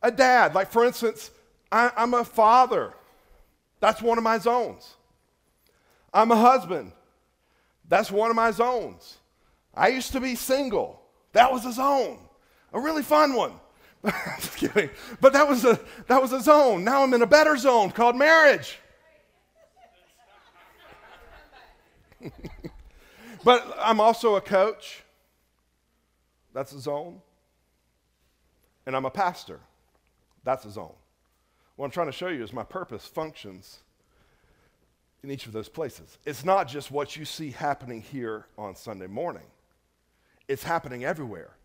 a 0.03 0.11
dad. 0.11 0.55
Like, 0.55 0.71
for 0.71 0.83
instance, 0.83 1.31
I, 1.71 1.93
am 1.95 2.15
a 2.15 2.25
father. 2.25 2.95
That's 3.81 4.01
one 4.01 4.17
of 4.17 4.25
my 4.25 4.39
zones. 4.39 4.95
I'm 6.15 6.31
a 6.31 6.37
husband. 6.37 6.93
That's 7.91 8.11
one 8.11 8.31
of 8.31 8.37
my 8.37 8.53
zones. 8.53 9.19
I 9.75 9.89
used 9.89 10.13
to 10.13 10.21
be 10.21 10.37
single. 10.37 11.03
That 11.33 11.53
was 11.53 11.67
a 11.67 11.73
zone, 11.73 12.21
a 12.73 12.81
really 12.81 13.03
fun 13.03 13.35
one. 13.35 13.53
Just 14.05 14.57
kidding. 14.57 14.89
But 15.21 15.35
that 15.35 15.47
was 15.47 15.65
a 15.65 15.79
that 16.07 16.23
was 16.23 16.33
a 16.33 16.41
zone. 16.41 16.85
Now 16.85 17.03
I'm 17.03 17.13
in 17.13 17.21
a 17.21 17.27
better 17.27 17.57
zone 17.57 17.91
called 17.91 18.17
marriage. 18.17 18.79
but 23.45 23.77
I'm 23.79 24.01
also 24.01 24.37
a 24.37 24.41
coach. 24.41 25.03
That's 26.55 26.73
a 26.73 26.81
zone. 26.81 27.21
And 28.87 28.97
I'm 28.97 29.05
a 29.05 29.11
pastor. 29.11 29.61
That's 30.45 30.65
a 30.65 30.71
zone. 30.71 30.95
What 31.77 31.87
I'm 31.87 31.91
trying 31.91 32.07
to 32.07 32.13
show 32.13 32.29
you 32.29 32.43
is 32.43 32.53
my 32.53 32.65
purpose 32.65 33.05
functions 33.07 33.81
in 35.23 35.31
each 35.31 35.47
of 35.47 35.53
those 35.53 35.69
places. 35.69 36.19
It's 36.25 36.45
not 36.45 36.69
just 36.69 36.91
what 36.91 37.17
you 37.17 37.25
see 37.25 37.51
happening 37.51 38.03
here 38.03 38.47
on 38.57 38.75
Sunday 38.75 39.07
morning, 39.07 39.47
it's 40.49 40.63
happening 40.63 41.05
everywhere. 41.05 41.57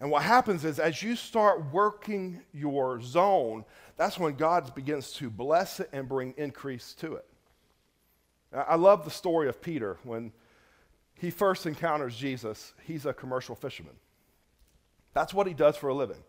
And 0.00 0.10
what 0.10 0.22
happens 0.22 0.64
is, 0.64 0.80
as 0.80 1.00
you 1.00 1.14
start 1.14 1.72
working 1.72 2.40
your 2.52 3.00
zone, 3.00 3.64
that's 3.96 4.18
when 4.18 4.34
God 4.34 4.74
begins 4.74 5.12
to 5.14 5.30
bless 5.30 5.78
it 5.78 5.90
and 5.92 6.08
bring 6.08 6.34
increase 6.36 6.92
to 6.94 7.14
it. 7.14 7.26
I 8.52 8.74
love 8.74 9.04
the 9.04 9.10
story 9.10 9.48
of 9.48 9.62
Peter 9.62 9.98
when 10.02 10.32
he 11.14 11.30
first 11.30 11.66
encounters 11.66 12.16
Jesus. 12.16 12.74
He's 12.82 13.06
a 13.06 13.12
commercial 13.12 13.54
fisherman. 13.54 13.94
That's 15.14 15.32
what 15.32 15.46
he 15.46 15.54
does 15.54 15.76
for 15.76 15.88
a 15.88 15.94
living. 15.94 16.24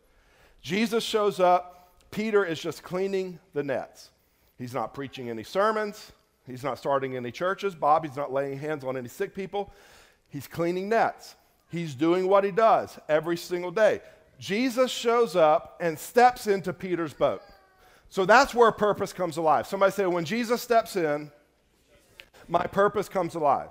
Jesus 0.61 1.03
shows 1.03 1.39
up. 1.39 1.91
Peter 2.11 2.45
is 2.45 2.61
just 2.61 2.83
cleaning 2.83 3.39
the 3.53 3.63
nets. 3.63 4.11
He's 4.57 4.73
not 4.73 4.93
preaching 4.93 5.29
any 5.29 5.43
sermons. 5.43 6.11
He's 6.45 6.63
not 6.63 6.77
starting 6.77 7.15
any 7.15 7.31
churches. 7.31 7.75
Bobby's 7.75 8.15
not 8.15 8.31
laying 8.31 8.59
hands 8.59 8.83
on 8.83 8.97
any 8.97 9.09
sick 9.09 9.33
people. 9.33 9.71
He's 10.29 10.47
cleaning 10.47 10.89
nets. 10.89 11.35
He's 11.71 11.95
doing 11.95 12.27
what 12.27 12.43
he 12.43 12.51
does 12.51 12.99
every 13.07 13.37
single 13.37 13.71
day. 13.71 14.01
Jesus 14.39 14.91
shows 14.91 15.35
up 15.35 15.77
and 15.79 15.97
steps 15.97 16.47
into 16.47 16.73
Peter's 16.73 17.13
boat. 17.13 17.41
So 18.09 18.25
that's 18.25 18.53
where 18.53 18.71
purpose 18.71 19.13
comes 19.13 19.37
alive. 19.37 19.65
Somebody 19.65 19.91
say, 19.91 20.05
when 20.05 20.25
Jesus 20.25 20.61
steps 20.61 20.95
in, 20.95 21.31
my 22.47 22.67
purpose 22.67 23.09
comes 23.09 23.35
alive. 23.35 23.69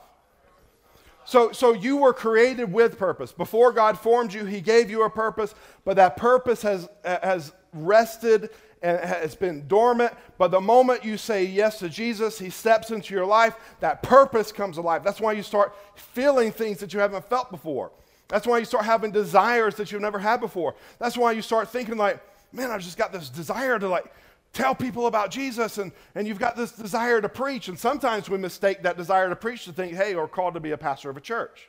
So, 1.25 1.53
so 1.53 1.73
you 1.73 1.99
were 1.99 2.13
created 2.13 2.73
with 2.73 2.99
purpose. 2.99 3.33
Before 3.33 3.71
God 3.71 3.99
formed 3.99 4.33
you, 4.33 4.45
He 4.45 4.61
gave 4.61 4.91
you 4.91 5.05
a 5.05 5.11
purpose, 5.11 5.55
but 5.85 5.97
that 5.97 6.17
purpose 6.17 6.63
has, 6.63 6.89
has 7.05 7.53
rested 7.73 8.51
and 8.83 8.99
has 8.99 9.35
been 9.35 9.67
dormant. 9.69 10.13
But 10.39 10.51
the 10.51 10.61
moment 10.61 11.05
you 11.05 11.17
say 11.17 11.45
yes 11.45 11.79
to 11.79 11.89
Jesus, 11.89 12.39
He 12.39 12.51
steps 12.51 12.91
into 12.91 13.15
your 13.15 13.27
life, 13.27 13.55
that 13.81 14.03
purpose 14.03 14.53
comes 14.53 14.77
alive. 14.77 15.05
That's 15.05 15.21
why 15.21 15.33
you 15.33 15.43
start 15.43 15.75
feeling 15.95 16.53
things 16.53 16.79
that 16.79 16.93
you 16.93 17.01
haven't 17.01 17.29
felt 17.29 17.51
before. 17.51 17.93
That's 18.29 18.47
why 18.47 18.59
you 18.59 18.65
start 18.65 18.85
having 18.85 19.11
desires 19.11 19.75
that 19.77 19.93
you've 19.93 20.01
never 20.01 20.19
had 20.19 20.41
before. 20.41 20.75
That's 20.99 21.17
why 21.17 21.33
you 21.33 21.43
start 21.43 21.69
thinking, 21.69 21.97
like, 21.97 22.21
man, 22.53 22.71
I've 22.71 22.83
just 22.83 22.99
got 22.99 23.13
this 23.13 23.29
desire 23.29 23.79
to, 23.79 23.89
like, 23.89 24.13
tell 24.53 24.75
people 24.75 25.07
about 25.07 25.31
Jesus, 25.31 25.79
and, 25.79 25.93
and 26.15 26.27
you've 26.27 26.39
got 26.39 26.57
this 26.57 26.73
desire 26.73 27.21
to 27.21 27.29
preach. 27.29 27.69
And 27.69 27.79
sometimes 27.79 28.29
we 28.29 28.39
mistake 28.39 28.83
that 28.83 28.97
desire 28.97 29.29
to 29.29 29.37
preach 29.37 29.65
to 29.65 29.73
think, 29.73 29.95
hey, 29.95 30.15
we're 30.15 30.29
called 30.29 30.55
to 30.55 30.61
be 30.61 30.73
a 30.73 30.79
pastor 30.79 31.09
of 31.09 31.17
a 31.17 31.21
church. 31.21 31.69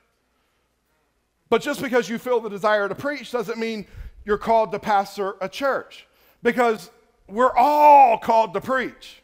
But 1.50 1.62
just 1.62 1.82
because 1.82 2.10
you 2.10 2.17
feel 2.17 2.39
the 2.39 2.50
desire 2.50 2.89
to 2.89 2.96
preach 2.96 3.32
doesn't 3.32 3.58
mean 3.58 3.86
you're 4.25 4.38
called 4.38 4.72
to 4.72 4.79
pastor 4.79 5.36
a 5.39 5.48
church. 5.48 6.08
Because 6.41 6.89
we're 7.27 7.56
all 7.56 8.18
called 8.18 8.53
to 8.53 8.62
preach 8.62 9.22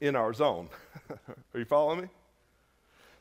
in 0.00 0.16
our 0.16 0.32
zone. 0.32 0.68
Are 1.10 1.58
you 1.58 1.64
following 1.64 2.02
me? 2.02 2.08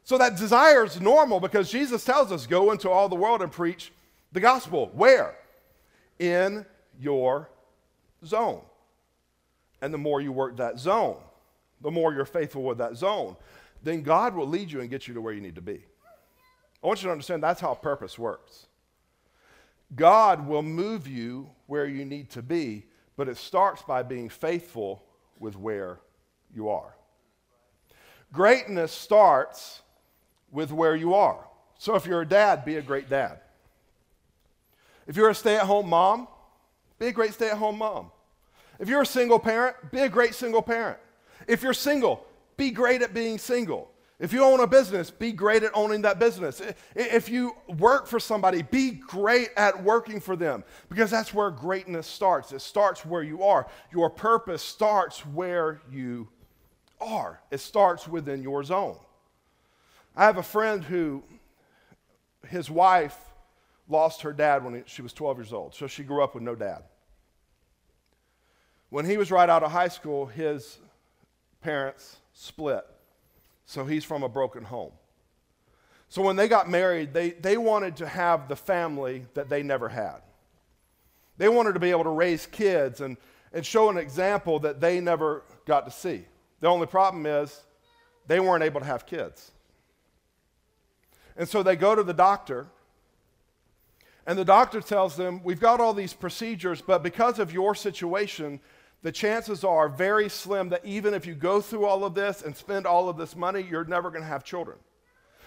So 0.04 0.18
that 0.18 0.38
desire 0.38 0.86
is 0.86 1.02
normal 1.02 1.40
because 1.40 1.70
Jesus 1.70 2.06
tells 2.06 2.32
us, 2.32 2.48
go 2.48 2.72
into 2.72 2.90
all 2.90 3.10
the 3.10 3.16
world 3.16 3.42
and 3.42 3.52
preach 3.52 3.92
the 4.32 4.40
gospel. 4.40 4.90
Where? 4.94 5.36
In 6.20 6.66
your 7.00 7.50
zone. 8.26 8.62
And 9.82 9.94
the 9.94 9.98
more 9.98 10.22
you 10.22 10.32
work 10.32 10.58
that 10.58 10.80
zone, 10.80 11.18
the 11.82 11.92
more 11.92 12.14
you're 12.14 12.26
faithful 12.26 12.64
with 12.64 12.78
that 12.78 12.96
zone, 12.96 13.36
then 13.84 14.02
God 14.02 14.34
will 14.34 14.48
lead 14.48 14.72
you 14.72 14.82
and 14.82 14.90
get 14.90 15.08
you 15.08 15.14
to 15.14 15.22
where 15.22 15.34
you 15.34 15.42
need 15.42 15.56
to 15.56 15.62
be. 15.62 15.84
I 16.84 16.88
want 16.88 17.02
you 17.02 17.08
to 17.08 17.12
understand 17.12 17.44
that's 17.44 17.62
how 17.62 17.74
purpose 17.74 18.18
works. 18.18 18.68
God 19.96 20.48
will 20.48 20.64
move 20.64 21.08
you 21.08 21.50
where 21.66 21.86
you 21.86 22.06
need 22.06 22.30
to 22.32 22.42
be 22.42 22.86
but 23.18 23.28
it 23.28 23.36
starts 23.36 23.82
by 23.82 24.04
being 24.04 24.30
faithful 24.30 25.04
with 25.40 25.58
where 25.58 26.00
you 26.54 26.70
are. 26.70 26.96
Greatness 28.32 28.92
starts 28.92 29.82
with 30.52 30.72
where 30.72 30.96
you 30.96 31.14
are. 31.16 31.46
So 31.80 31.96
if 31.96 32.06
you're 32.06 32.22
a 32.22 32.28
dad, 32.28 32.64
be 32.64 32.78
a 32.78 32.82
great 32.82 33.10
dad. 33.10 33.40
If 35.08 35.16
you're 35.16 35.30
a 35.30 35.36
stay 35.36 35.56
at 35.56 35.64
home 35.64 35.90
mom, 35.90 36.28
be 37.00 37.08
a 37.08 37.12
great 37.12 37.34
stay 37.34 37.50
at 37.50 37.58
home 37.58 37.78
mom. 37.80 38.12
If 38.80 38.88
you're 38.90 39.02
a 39.02 39.06
single 39.06 39.40
parent, 39.40 39.76
be 39.92 40.02
a 40.02 40.10
great 40.10 40.36
single 40.36 40.62
parent. 40.62 41.00
If 41.48 41.64
you're 41.64 41.74
single, 41.74 42.26
be 42.56 42.72
great 42.72 43.02
at 43.02 43.14
being 43.14 43.38
single. 43.38 43.92
If 44.20 44.34
you 44.34 44.44
own 44.44 44.60
a 44.62 44.68
business, 44.68 45.12
be 45.12 45.32
great 45.32 45.62
at 45.62 45.72
owning 45.76 46.02
that 46.02 46.18
business. 46.18 46.60
If 46.96 47.30
you 47.30 47.56
work 47.68 48.08
for 48.08 48.20
somebody, 48.20 48.64
be 48.64 48.92
great 48.92 49.50
at 49.56 49.84
working 49.84 50.20
for 50.20 50.36
them 50.36 50.64
because 50.90 51.12
that's 51.12 51.36
where 51.36 51.52
greatness 51.52 52.08
starts. 52.08 52.52
It 52.52 52.62
starts 52.62 53.06
where 53.06 53.22
you 53.22 53.44
are. 53.44 53.68
Your 53.92 54.10
purpose 54.10 54.64
starts 54.64 55.24
where 55.24 55.82
you 55.92 56.28
are, 57.00 57.40
it 57.52 57.60
starts 57.60 58.08
within 58.08 58.42
your 58.42 58.64
zone. 58.64 58.98
I 60.16 60.26
have 60.26 60.38
a 60.38 60.44
friend 60.44 60.84
who, 60.84 61.22
his 62.48 62.72
wife 62.72 63.16
lost 63.88 64.24
her 64.24 64.34
dad 64.34 64.64
when 64.64 64.84
she 64.88 65.04
was 65.04 65.14
12 65.14 65.38
years 65.38 65.54
old, 65.54 65.76
so 65.76 65.86
she 65.86 66.04
grew 66.04 66.24
up 66.24 66.34
with 66.34 66.42
no 66.42 66.56
dad. 66.56 66.82
When 68.90 69.06
he 69.06 69.18
was 69.18 69.30
right 69.30 69.48
out 69.48 69.62
of 69.62 69.72
high 69.72 69.90
school, 69.90 70.26
his 70.26 70.80
parents 71.62 72.18
split 72.34 72.84
so 73.68 73.86
he's 73.86 74.06
from 74.06 74.24
a 74.24 74.30
broken 74.30 74.64
home. 74.64 74.94
So 76.10 76.22
when 76.22 76.38
they 76.38 76.48
got 76.48 76.70
married, 76.70 77.14
they, 77.14 77.32
they 77.32 77.58
wanted 77.58 77.98
to 77.98 78.08
have 78.08 78.48
the 78.48 78.56
family 78.56 79.26
that 79.34 79.50
they 79.50 79.62
never 79.62 79.90
had. 79.90 80.22
They 81.38 81.50
wanted 81.50 81.74
to 81.74 81.80
be 81.80 81.92
able 81.92 82.06
to 82.06 82.10
raise 82.10 82.46
kids 82.46 83.02
and, 83.02 83.18
and 83.52 83.66
show 83.66 83.90
an 83.90 83.98
example 83.98 84.60
that 84.60 84.80
they 84.80 85.02
never 85.02 85.44
got 85.66 85.86
to 85.86 85.92
see. 85.92 86.24
The 86.62 86.68
only 86.68 86.88
problem 86.88 87.26
is 87.26 87.62
they 88.26 88.40
weren't 88.40 88.64
able 88.64 88.80
to 88.80 88.86
have 88.86 89.06
kids. 89.06 89.52
And 91.36 91.48
so 91.48 91.62
they 91.62 91.76
go 91.76 91.94
to 91.94 92.04
the 92.04 92.14
doctor, 92.14 92.68
and 94.26 94.40
the 94.40 94.46
doctor 94.46 94.80
tells 94.80 95.18
them, 95.18 95.42
We've 95.44 95.60
got 95.60 95.82
all 95.82 95.94
these 95.94 96.14
procedures, 96.14 96.82
but 96.82 97.04
because 97.04 97.38
of 97.38 97.52
your 97.54 97.76
situation, 97.76 98.62
the 99.04 99.12
chances 99.12 99.64
are 99.64 99.90
very 99.90 100.30
slim 100.30 100.70
that 100.70 100.86
even 100.86 101.14
if 101.14 101.26
you 101.26 101.36
go 101.36 101.62
through 101.62 101.86
all 101.86 102.04
of 102.04 102.16
this 102.16 102.42
and 102.42 102.56
spend 102.56 102.86
all 102.86 103.10
of 103.10 103.18
this 103.18 103.36
money, 103.36 103.62
you're 103.62 103.86
never 103.86 104.10
going 104.10 104.24
to 104.24 104.28
have 104.28 104.44
children, 104.44 104.78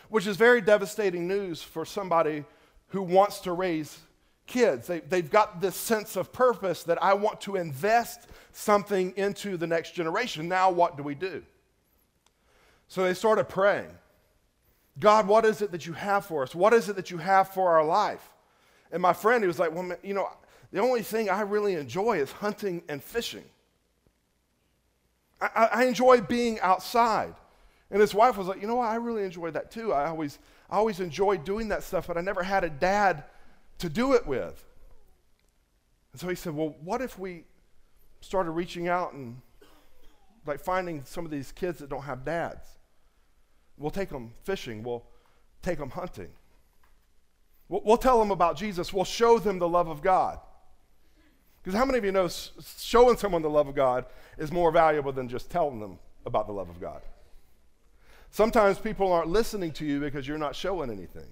which 0.09 0.27
is 0.27 0.37
very 0.37 0.61
devastating 0.61 1.27
news 1.27 1.63
for 1.63 1.85
somebody 1.85 2.45
who 2.89 3.03
wants 3.03 3.41
to 3.41 3.53
raise 3.53 3.99
kids. 4.47 4.87
They, 4.87 5.01
they've 5.01 5.31
got 5.31 5.61
this 5.61 5.77
sense 5.77 6.17
of 6.17 6.33
purpose 6.33 6.83
that 6.85 7.03
I 7.03 7.15
want 7.15 7.41
to 7.43 7.57
invest 7.57 8.29
something 8.53 9.13
into 9.17 9.57
the 9.57 9.67
next 9.67 9.95
generation. 9.95 10.49
Now, 10.49 10.71
what 10.71 10.97
do 10.97 11.03
we 11.03 11.15
do? 11.15 11.43
So 12.89 13.05
they 13.05 13.15
started 13.15 13.45
praying 13.49 13.91
God, 14.99 15.27
what 15.27 15.45
is 15.45 15.63
it 15.63 15.73
that 15.73 15.87
you 15.87 15.93
have 15.95 16.27
for 16.27 16.43
us? 16.43 16.55
What 16.55 16.75
is 16.75 16.89
it 16.89 16.97
that 16.97 17.11
you 17.11 17.19
have 17.19 17.49
for 17.49 17.71
our 17.71 17.85
life? 17.85 18.29
And 18.93 19.01
my 19.01 19.13
friend, 19.13 19.43
he 19.43 19.47
was 19.47 19.59
like, 19.59 19.73
Well, 19.73 19.97
you 20.03 20.15
know, 20.15 20.29
the 20.73 20.81
only 20.81 21.03
thing 21.03 21.29
I 21.29 21.41
really 21.43 21.75
enjoy 21.75 22.19
is 22.21 22.31
hunting 22.31 22.83
and 22.89 23.03
fishing. 23.03 23.45
I, 25.41 25.69
I 25.73 25.85
enjoy 25.85 26.21
being 26.21 26.61
outside. 26.61 27.35
And 27.91 28.01
his 28.01 28.15
wife 28.15 28.37
was 28.37 28.47
like, 28.47 28.61
you 28.61 28.69
know 28.69 28.77
what? 28.77 28.89
I 28.89 28.97
really 28.97 29.25
enjoy 29.25 29.51
that 29.51 29.71
too. 29.71 29.93
I 29.93 30.07
always, 30.07 30.39
I 30.69 30.77
always 30.77 31.01
enjoyed 31.01 31.45
doing 31.45 31.69
that 31.69 31.83
stuff, 31.83 32.07
but 32.07 32.17
I 32.17 32.21
never 32.21 32.43
had 32.43 32.63
a 32.63 32.71
dad 32.71 33.25
to 33.79 33.89
do 33.89 34.13
it 34.13 34.27
with. 34.27 34.65
And 36.13 36.21
so 36.21 36.29
he 36.29 36.35
said, 36.35 36.55
Well, 36.55 36.75
what 36.83 37.01
if 37.01 37.19
we 37.19 37.45
started 38.21 38.51
reaching 38.51 38.89
out 38.89 39.13
and 39.13 39.41
like 40.47 40.61
finding 40.61 41.05
some 41.05 41.25
of 41.25 41.31
these 41.31 41.53
kids 41.53 41.79
that 41.81 41.89
don't 41.89 42.03
have 42.03 42.25
dads? 42.25 42.67
We'll 43.77 43.91
take 43.91 44.11
them 44.11 44.33
fishing, 44.45 44.83
we'll 44.83 45.05
take 45.63 45.79
them 45.79 45.91
hunting. 45.91 46.29
We'll, 47.69 47.83
we'll 47.85 47.97
tell 47.97 48.19
them 48.19 48.31
about 48.31 48.57
Jesus, 48.57 48.93
we'll 48.93 49.05
show 49.05 49.39
them 49.39 49.59
the 49.59 49.69
love 49.69 49.89
of 49.89 50.03
God. 50.03 50.39
Because 51.71 51.79
how 51.79 51.87
many 51.87 51.99
of 51.99 52.05
you 52.05 52.11
know 52.11 52.29
showing 52.79 53.17
someone 53.17 53.43
the 53.43 53.49
love 53.49 53.69
of 53.69 53.77
God 53.77 54.05
is 54.39 54.51
more 54.51 54.73
valuable 54.73 55.13
than 55.13 55.29
just 55.29 55.51
telling 55.51 55.79
them 55.79 56.01
about 56.27 56.49
the 56.49 56.53
love 56.53 56.69
of 56.69 56.81
God? 56.81 57.01
Sometimes 58.33 58.81
people 58.81 59.13
aren't 59.13 59.29
listening 59.29 59.71
to 59.75 59.85
you 59.85 60.01
because 60.01 60.27
you're 60.27 60.37
not 60.37 60.57
showing 60.57 60.91
anything. 60.91 61.29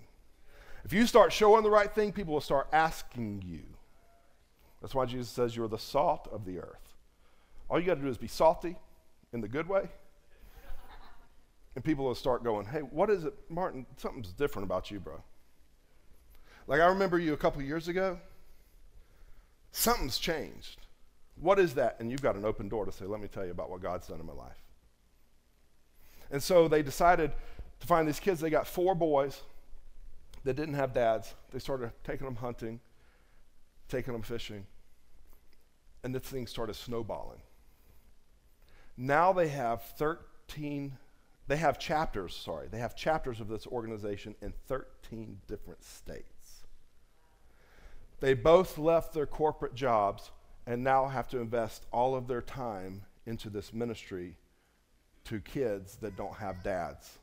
If 0.85 0.93
you 0.93 1.09
start 1.09 1.33
showing 1.33 1.65
the 1.65 1.71
right 1.71 1.93
thing, 1.93 2.13
people 2.13 2.35
will 2.35 2.41
start 2.41 2.69
asking 2.73 3.43
you. 3.45 3.65
That's 4.81 4.95
why 4.95 5.07
Jesus 5.07 5.29
says 5.29 5.57
you're 5.57 5.67
the 5.67 5.77
salt 5.77 6.29
of 6.31 6.45
the 6.45 6.61
earth. 6.61 6.95
All 7.69 7.81
you 7.81 7.87
got 7.87 7.97
to 7.97 8.01
do 8.01 8.07
is 8.07 8.17
be 8.17 8.29
salty 8.29 8.77
in 9.33 9.41
the 9.41 9.49
good 9.49 9.69
way. 9.69 9.89
And 11.75 11.83
people 11.83 12.05
will 12.05 12.15
start 12.15 12.45
going, 12.45 12.65
hey, 12.67 12.83
what 12.83 13.11
is 13.11 13.25
it, 13.25 13.35
Martin? 13.49 13.87
Something's 13.97 14.31
different 14.31 14.67
about 14.67 14.89
you, 14.89 15.01
bro. 15.01 15.21
Like 16.69 16.81
I 16.81 16.87
remember 16.87 17.19
you 17.19 17.33
a 17.33 17.37
couple 17.37 17.61
years 17.61 17.89
ago. 17.89 18.21
Something's 19.73 20.19
changed. 20.19 20.81
What 21.41 21.59
is 21.59 21.75
that? 21.75 21.97
And 22.01 22.11
you've 22.11 22.23
got 22.23 22.37
an 22.37 22.45
open 22.45 22.69
door 22.69 22.85
to 22.85 22.93
say, 22.93 23.05
let 23.05 23.21
me 23.21 23.29
tell 23.29 23.45
you 23.45 23.53
about 23.53 23.71
what 23.71 23.81
God's 23.81 24.09
done 24.09 24.21
in 24.21 24.27
my 24.27 24.33
life. 24.33 24.63
And 26.31 26.43
so 26.43 26.69
they 26.69 26.83
decided 26.83 27.33
to 27.81 27.87
find 27.87 28.07
these 28.07 28.21
kids. 28.21 28.41
They 28.41 28.51
got 28.51 28.67
four 28.67 28.95
boys 28.95 29.43
that 30.45 30.55
didn't 30.55 30.75
have 30.75 30.93
dads. 30.93 31.35
They 31.53 31.59
started 31.59 31.93
taking 32.05 32.27
them 32.27 32.37
hunting, 32.37 32.81
taking 33.89 34.13
them 34.13 34.23
fishing. 34.23 34.67
And 36.03 36.15
this 36.15 36.23
thing 36.23 36.47
started 36.47 36.75
snowballing. 36.75 37.41
Now 38.97 39.33
they 39.33 39.49
have 39.49 39.83
13, 39.97 40.97
they 41.47 41.57
have 41.57 41.79
chapters, 41.79 42.35
sorry, 42.35 42.67
they 42.69 42.79
have 42.79 42.97
chapters 42.97 43.41
of 43.41 43.49
this 43.49 43.67
organization 43.67 44.35
in 44.43 44.53
13 44.67 45.39
different 45.47 45.85
states. 45.85 46.38
They 48.21 48.35
both 48.35 48.79
left 48.79 49.13
their 49.13 49.27
corporate 49.27 49.75
jobs 49.75 50.31
and 50.67 50.83
now 50.83 51.07
have 51.07 51.29
to 51.29 51.39
invest 51.39 51.87
all 51.93 52.15
of 52.15 52.27
their 52.27 52.43
time 52.43 53.03
into 53.27 53.49
this 53.49 53.73
ministry 53.73 54.37
to 55.25 55.41
kids 55.41 55.97
that 55.97 56.17
don't 56.17 56.35
have 56.35 56.63
dads, 56.63 57.19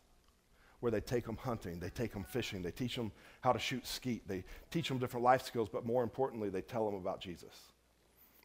where 0.79 0.91
they 0.91 1.01
take 1.01 1.25
them 1.25 1.37
hunting, 1.37 1.79
they 1.79 1.89
take 1.89 2.13
them 2.13 2.23
fishing, 2.23 2.61
they 2.61 2.71
teach 2.71 2.95
them 2.95 3.11
how 3.41 3.51
to 3.51 3.59
shoot 3.59 3.85
skeet, 3.85 4.27
they 4.27 4.43
teach 4.71 4.87
them 4.87 4.99
different 4.99 5.23
life 5.23 5.43
skills, 5.43 5.69
but 5.71 5.85
more 5.85 6.03
importantly, 6.03 6.49
they 6.49 6.61
tell 6.61 6.85
them 6.85 6.95
about 6.95 7.19
Jesus. 7.19 7.71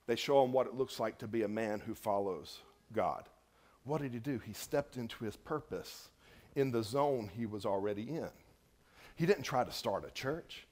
They 0.07 0.16
show 0.16 0.42
them 0.42 0.52
what 0.52 0.66
it 0.66 0.75
looks 0.75 0.99
like 0.99 1.19
to 1.19 1.28
be 1.28 1.42
a 1.42 1.49
man 1.49 1.80
who 1.80 1.95
follows 1.95 2.61
God. 2.92 3.28
What 3.85 4.02
did 4.02 4.12
he 4.12 4.19
do? 4.19 4.38
He 4.38 4.54
stepped 4.54 4.97
into 4.97 5.25
his 5.25 5.37
purpose 5.37 6.11
in 6.57 6.71
the 6.71 6.83
zone 6.83 7.30
he 7.37 7.47
was 7.47 7.64
already 7.64 8.02
in. 8.02 8.30
He 9.14 9.26
didn't 9.26 9.45
try 9.45 9.62
to 9.62 9.73
start 9.73 10.04
a 10.07 10.11
church. 10.11 10.66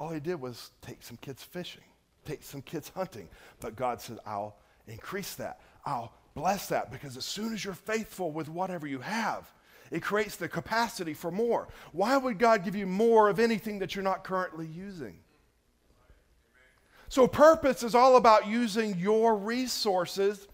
All 0.00 0.08
he 0.08 0.18
did 0.18 0.40
was 0.40 0.70
take 0.80 1.02
some 1.02 1.18
kids 1.18 1.44
fishing, 1.44 1.84
take 2.24 2.42
some 2.42 2.62
kids 2.62 2.90
hunting. 2.96 3.28
But 3.60 3.76
God 3.76 4.00
said, 4.00 4.18
I'll 4.26 4.56
increase 4.88 5.34
that. 5.34 5.60
I'll 5.84 6.14
bless 6.34 6.68
that 6.68 6.90
because 6.90 7.18
as 7.18 7.26
soon 7.26 7.52
as 7.52 7.64
you're 7.64 7.74
faithful 7.74 8.32
with 8.32 8.48
whatever 8.48 8.86
you 8.86 9.00
have, 9.00 9.52
it 9.90 10.02
creates 10.02 10.36
the 10.36 10.48
capacity 10.48 11.12
for 11.12 11.30
more. 11.30 11.68
Why 11.92 12.16
would 12.16 12.38
God 12.38 12.64
give 12.64 12.74
you 12.74 12.86
more 12.86 13.28
of 13.28 13.38
anything 13.38 13.78
that 13.80 13.94
you're 13.94 14.02
not 14.02 14.24
currently 14.24 14.66
using? 14.66 15.18
So, 17.08 17.26
purpose 17.26 17.82
is 17.82 17.94
all 17.94 18.16
about 18.16 18.46
using 18.46 18.96
your 18.96 19.36
resources, 19.36 20.46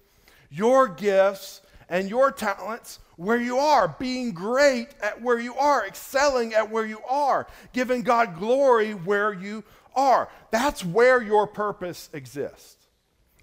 your 0.50 0.88
gifts, 0.88 1.60
and 1.88 2.08
your 2.08 2.32
talents 2.32 2.98
where 3.16 3.40
you 3.40 3.58
are, 3.58 3.88
being 3.98 4.32
great 4.32 4.88
at 5.00 5.22
where 5.22 5.38
you 5.38 5.54
are, 5.54 5.86
excelling 5.86 6.54
at 6.54 6.70
where 6.70 6.84
you 6.84 7.00
are, 7.08 7.46
giving 7.72 8.02
God 8.02 8.38
glory 8.38 8.92
where 8.92 9.32
you 9.32 9.64
are. 9.94 10.28
That's 10.50 10.84
where 10.84 11.22
your 11.22 11.46
purpose 11.46 12.10
exists. 12.12 12.76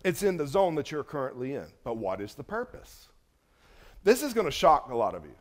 It's 0.03 0.21
in 0.21 0.37
the 0.37 0.47
zone 0.47 0.75
that 0.75 0.91
you're 0.91 1.03
currently 1.03 1.55
in. 1.55 1.67
But 1.83 1.97
what 1.97 2.21
is 2.21 2.35
the 2.35 2.43
purpose? 2.43 3.07
This 4.03 4.21
is 4.21 4.33
going 4.33 4.45
to 4.45 4.51
shock 4.51 4.89
a 4.91 4.95
lot 4.95 5.15
of 5.15 5.23
you 5.23 5.35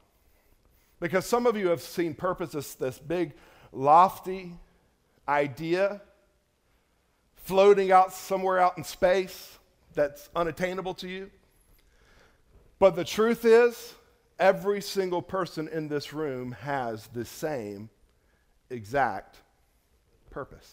because 1.00 1.26
some 1.26 1.46
of 1.46 1.56
you 1.56 1.68
have 1.68 1.82
seen 1.82 2.14
purpose 2.14 2.54
as 2.54 2.76
this 2.76 2.98
big, 2.98 3.34
lofty 3.72 4.54
idea 5.28 6.00
floating 7.34 7.90
out 7.90 8.12
somewhere 8.12 8.60
out 8.60 8.78
in 8.78 8.84
space 8.84 9.58
that's 9.94 10.30
unattainable 10.34 10.94
to 10.94 11.08
you. 11.08 11.30
But 12.82 12.96
the 12.96 13.04
truth 13.04 13.44
is, 13.44 13.94
every 14.40 14.80
single 14.80 15.22
person 15.22 15.68
in 15.68 15.86
this 15.86 16.12
room 16.12 16.50
has 16.50 17.06
the 17.12 17.24
same 17.24 17.90
exact 18.70 19.36
purpose. 20.30 20.68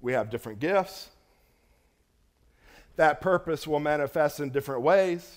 We 0.00 0.12
have 0.12 0.30
different 0.30 0.60
gifts. 0.60 1.08
That 2.94 3.20
purpose 3.20 3.66
will 3.66 3.80
manifest 3.80 4.38
in 4.38 4.50
different 4.50 4.82
ways. 4.82 5.28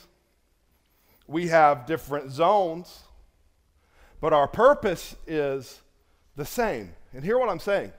We 1.26 1.48
have 1.48 1.88
different 1.88 2.30
zones, 2.30 3.00
but 4.22 4.34
our 4.34 4.48
purpose 4.48 5.16
is 5.26 5.82
the 6.36 6.46
same. 6.46 6.94
And 7.12 7.24
hear 7.24 7.40
what 7.40 7.50
I'm 7.50 7.58
saying 7.58 7.92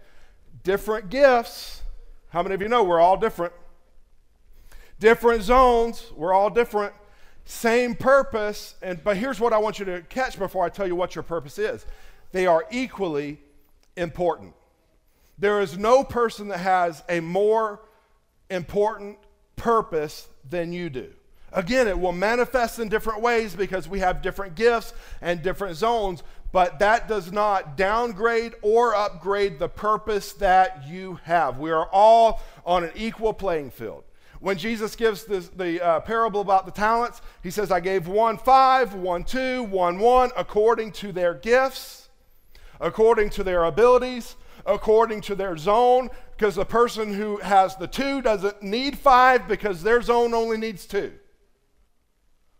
different 0.62 1.10
gifts. 1.10 1.82
How 2.28 2.44
many 2.44 2.54
of 2.54 2.62
you 2.62 2.68
know 2.68 2.84
we're 2.84 3.00
all 3.00 3.16
different? 3.16 3.52
Different 4.98 5.42
zones, 5.42 6.10
we're 6.16 6.32
all 6.32 6.50
different, 6.50 6.94
same 7.44 7.94
purpose. 7.94 8.74
And 8.82 9.02
but 9.02 9.16
here's 9.16 9.40
what 9.40 9.52
I 9.52 9.58
want 9.58 9.78
you 9.78 9.84
to 9.86 10.02
catch 10.02 10.38
before 10.38 10.64
I 10.64 10.68
tell 10.68 10.86
you 10.86 10.96
what 10.96 11.14
your 11.14 11.22
purpose 11.22 11.58
is. 11.58 11.84
They 12.32 12.46
are 12.46 12.64
equally 12.70 13.38
important. 13.96 14.54
There 15.38 15.60
is 15.60 15.76
no 15.76 16.04
person 16.04 16.48
that 16.48 16.58
has 16.58 17.02
a 17.08 17.20
more 17.20 17.80
important 18.50 19.18
purpose 19.56 20.28
than 20.48 20.72
you 20.72 20.90
do. 20.90 21.12
Again, 21.52 21.86
it 21.86 21.98
will 21.98 22.12
manifest 22.12 22.80
in 22.80 22.88
different 22.88 23.22
ways 23.22 23.54
because 23.54 23.88
we 23.88 24.00
have 24.00 24.22
different 24.22 24.56
gifts 24.56 24.92
and 25.20 25.40
different 25.40 25.76
zones, 25.76 26.24
but 26.50 26.80
that 26.80 27.06
does 27.06 27.30
not 27.30 27.76
downgrade 27.76 28.54
or 28.62 28.94
upgrade 28.94 29.60
the 29.60 29.68
purpose 29.68 30.32
that 30.34 30.84
you 30.88 31.20
have. 31.22 31.58
We 31.58 31.70
are 31.70 31.86
all 31.92 32.40
on 32.66 32.82
an 32.84 32.90
equal 32.96 33.32
playing 33.32 33.70
field. 33.70 34.02
When 34.44 34.58
Jesus 34.58 34.94
gives 34.94 35.24
this, 35.24 35.48
the 35.48 35.82
uh, 35.82 36.00
parable 36.00 36.42
about 36.42 36.66
the 36.66 36.70
talents, 36.70 37.22
he 37.42 37.50
says, 37.50 37.70
I 37.70 37.80
gave 37.80 38.06
one 38.06 38.36
five, 38.36 38.92
one 38.92 39.24
two, 39.24 39.62
one 39.62 39.98
one, 39.98 40.32
according 40.36 40.92
to 40.92 41.12
their 41.12 41.32
gifts, 41.32 42.10
according 42.78 43.30
to 43.30 43.42
their 43.42 43.64
abilities, 43.64 44.36
according 44.66 45.22
to 45.22 45.34
their 45.34 45.56
zone, 45.56 46.10
because 46.36 46.56
the 46.56 46.66
person 46.66 47.14
who 47.14 47.38
has 47.38 47.74
the 47.76 47.86
two 47.86 48.20
doesn't 48.20 48.62
need 48.62 48.98
five 48.98 49.48
because 49.48 49.82
their 49.82 50.02
zone 50.02 50.34
only 50.34 50.58
needs 50.58 50.84
two. 50.84 51.14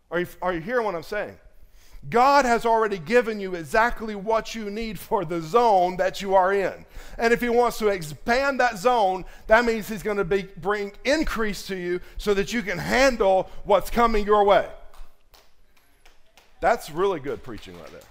Are 0.09 0.21
you, 0.21 0.27
are 0.41 0.53
you 0.53 0.61
hearing 0.61 0.85
what 0.85 0.95
I'm 0.95 1.03
saying? 1.03 1.37
God 2.09 2.45
has 2.45 2.65
already 2.65 2.99
given 2.99 3.39
you 3.39 3.55
exactly 3.55 4.15
what 4.15 4.53
you 4.53 4.69
need 4.69 4.99
for 4.99 5.25
the 5.25 5.41
zone 5.41 5.97
that 5.97 6.21
you 6.21 6.35
are 6.35 6.53
in. 6.53 6.85
And 7.17 7.33
if 7.33 7.41
He 7.41 7.49
wants 7.49 7.79
to 7.79 7.87
expand 7.87 8.59
that 8.59 8.77
zone, 8.77 9.25
that 9.47 9.65
means 9.65 9.87
He's 9.87 10.03
going 10.03 10.17
to 10.17 10.23
be, 10.23 10.43
bring 10.57 10.93
increase 11.03 11.65
to 11.67 11.75
you 11.75 11.99
so 12.17 12.33
that 12.35 12.53
you 12.53 12.61
can 12.61 12.77
handle 12.77 13.49
what's 13.63 13.89
coming 13.89 14.25
your 14.25 14.43
way. 14.43 14.67
That's 16.61 16.91
really 16.91 17.19
good 17.19 17.41
preaching 17.43 17.77
right 17.79 17.91
there. 17.91 18.01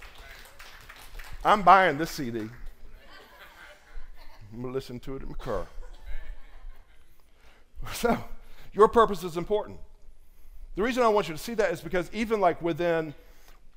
I'm 1.44 1.62
buying 1.62 1.98
this 1.98 2.10
CD. 2.10 2.40
I'm 2.40 2.50
going 4.52 4.64
to 4.64 4.70
listen 4.72 4.98
to 5.00 5.16
it 5.16 5.22
in 5.22 5.28
my 5.28 5.34
car. 5.34 5.66
So, 7.92 8.16
your 8.72 8.88
purpose 8.88 9.22
is 9.22 9.36
important. 9.36 9.78
The 10.74 10.82
reason 10.82 11.02
I 11.02 11.08
want 11.08 11.28
you 11.28 11.34
to 11.34 11.38
see 11.38 11.52
that 11.54 11.70
is 11.70 11.82
because 11.82 12.08
even 12.14 12.40
like 12.40 12.62
within 12.62 13.14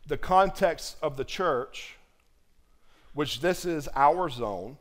the 0.08 0.18
context 0.18 0.96
of 1.02 1.18
the 1.18 1.26
church, 1.26 1.98
which 3.14 3.42
this 3.42 3.66
is 3.66 3.90
our 3.96 4.30
zone, 4.30 4.78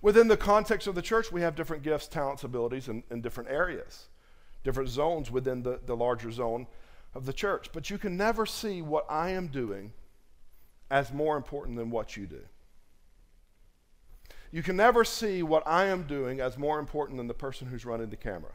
within 0.00 0.28
the 0.28 0.36
context 0.36 0.86
of 0.86 0.94
the 0.94 1.02
church, 1.02 1.32
we 1.32 1.40
have 1.40 1.56
different 1.56 1.82
gifts, 1.82 2.06
talents, 2.06 2.44
abilities 2.44 2.88
in, 2.88 3.02
in 3.10 3.20
different 3.20 3.50
areas, 3.50 4.06
different 4.64 4.88
zones 4.88 5.30
within 5.30 5.62
the, 5.62 5.80
the 5.86 5.96
larger 5.96 6.30
zone 6.30 6.66
of 7.14 7.26
the 7.26 7.32
church. 7.32 7.70
But 7.72 7.90
you 7.90 7.98
can 7.98 8.16
never 8.16 8.46
see 8.46 8.80
what 8.82 9.06
I 9.10 9.30
am 9.30 9.48
doing 9.48 9.92
as 10.90 11.12
more 11.12 11.36
important 11.36 11.76
than 11.76 11.90
what 11.90 12.16
you 12.16 12.26
do. 12.26 12.42
You 14.52 14.62
can 14.62 14.76
never 14.76 15.04
see 15.04 15.42
what 15.42 15.66
I 15.66 15.86
am 15.86 16.04
doing 16.04 16.40
as 16.40 16.56
more 16.56 16.78
important 16.78 17.18
than 17.18 17.26
the 17.26 17.34
person 17.34 17.66
who's 17.66 17.84
running 17.84 18.10
the 18.10 18.16
camera. 18.16 18.52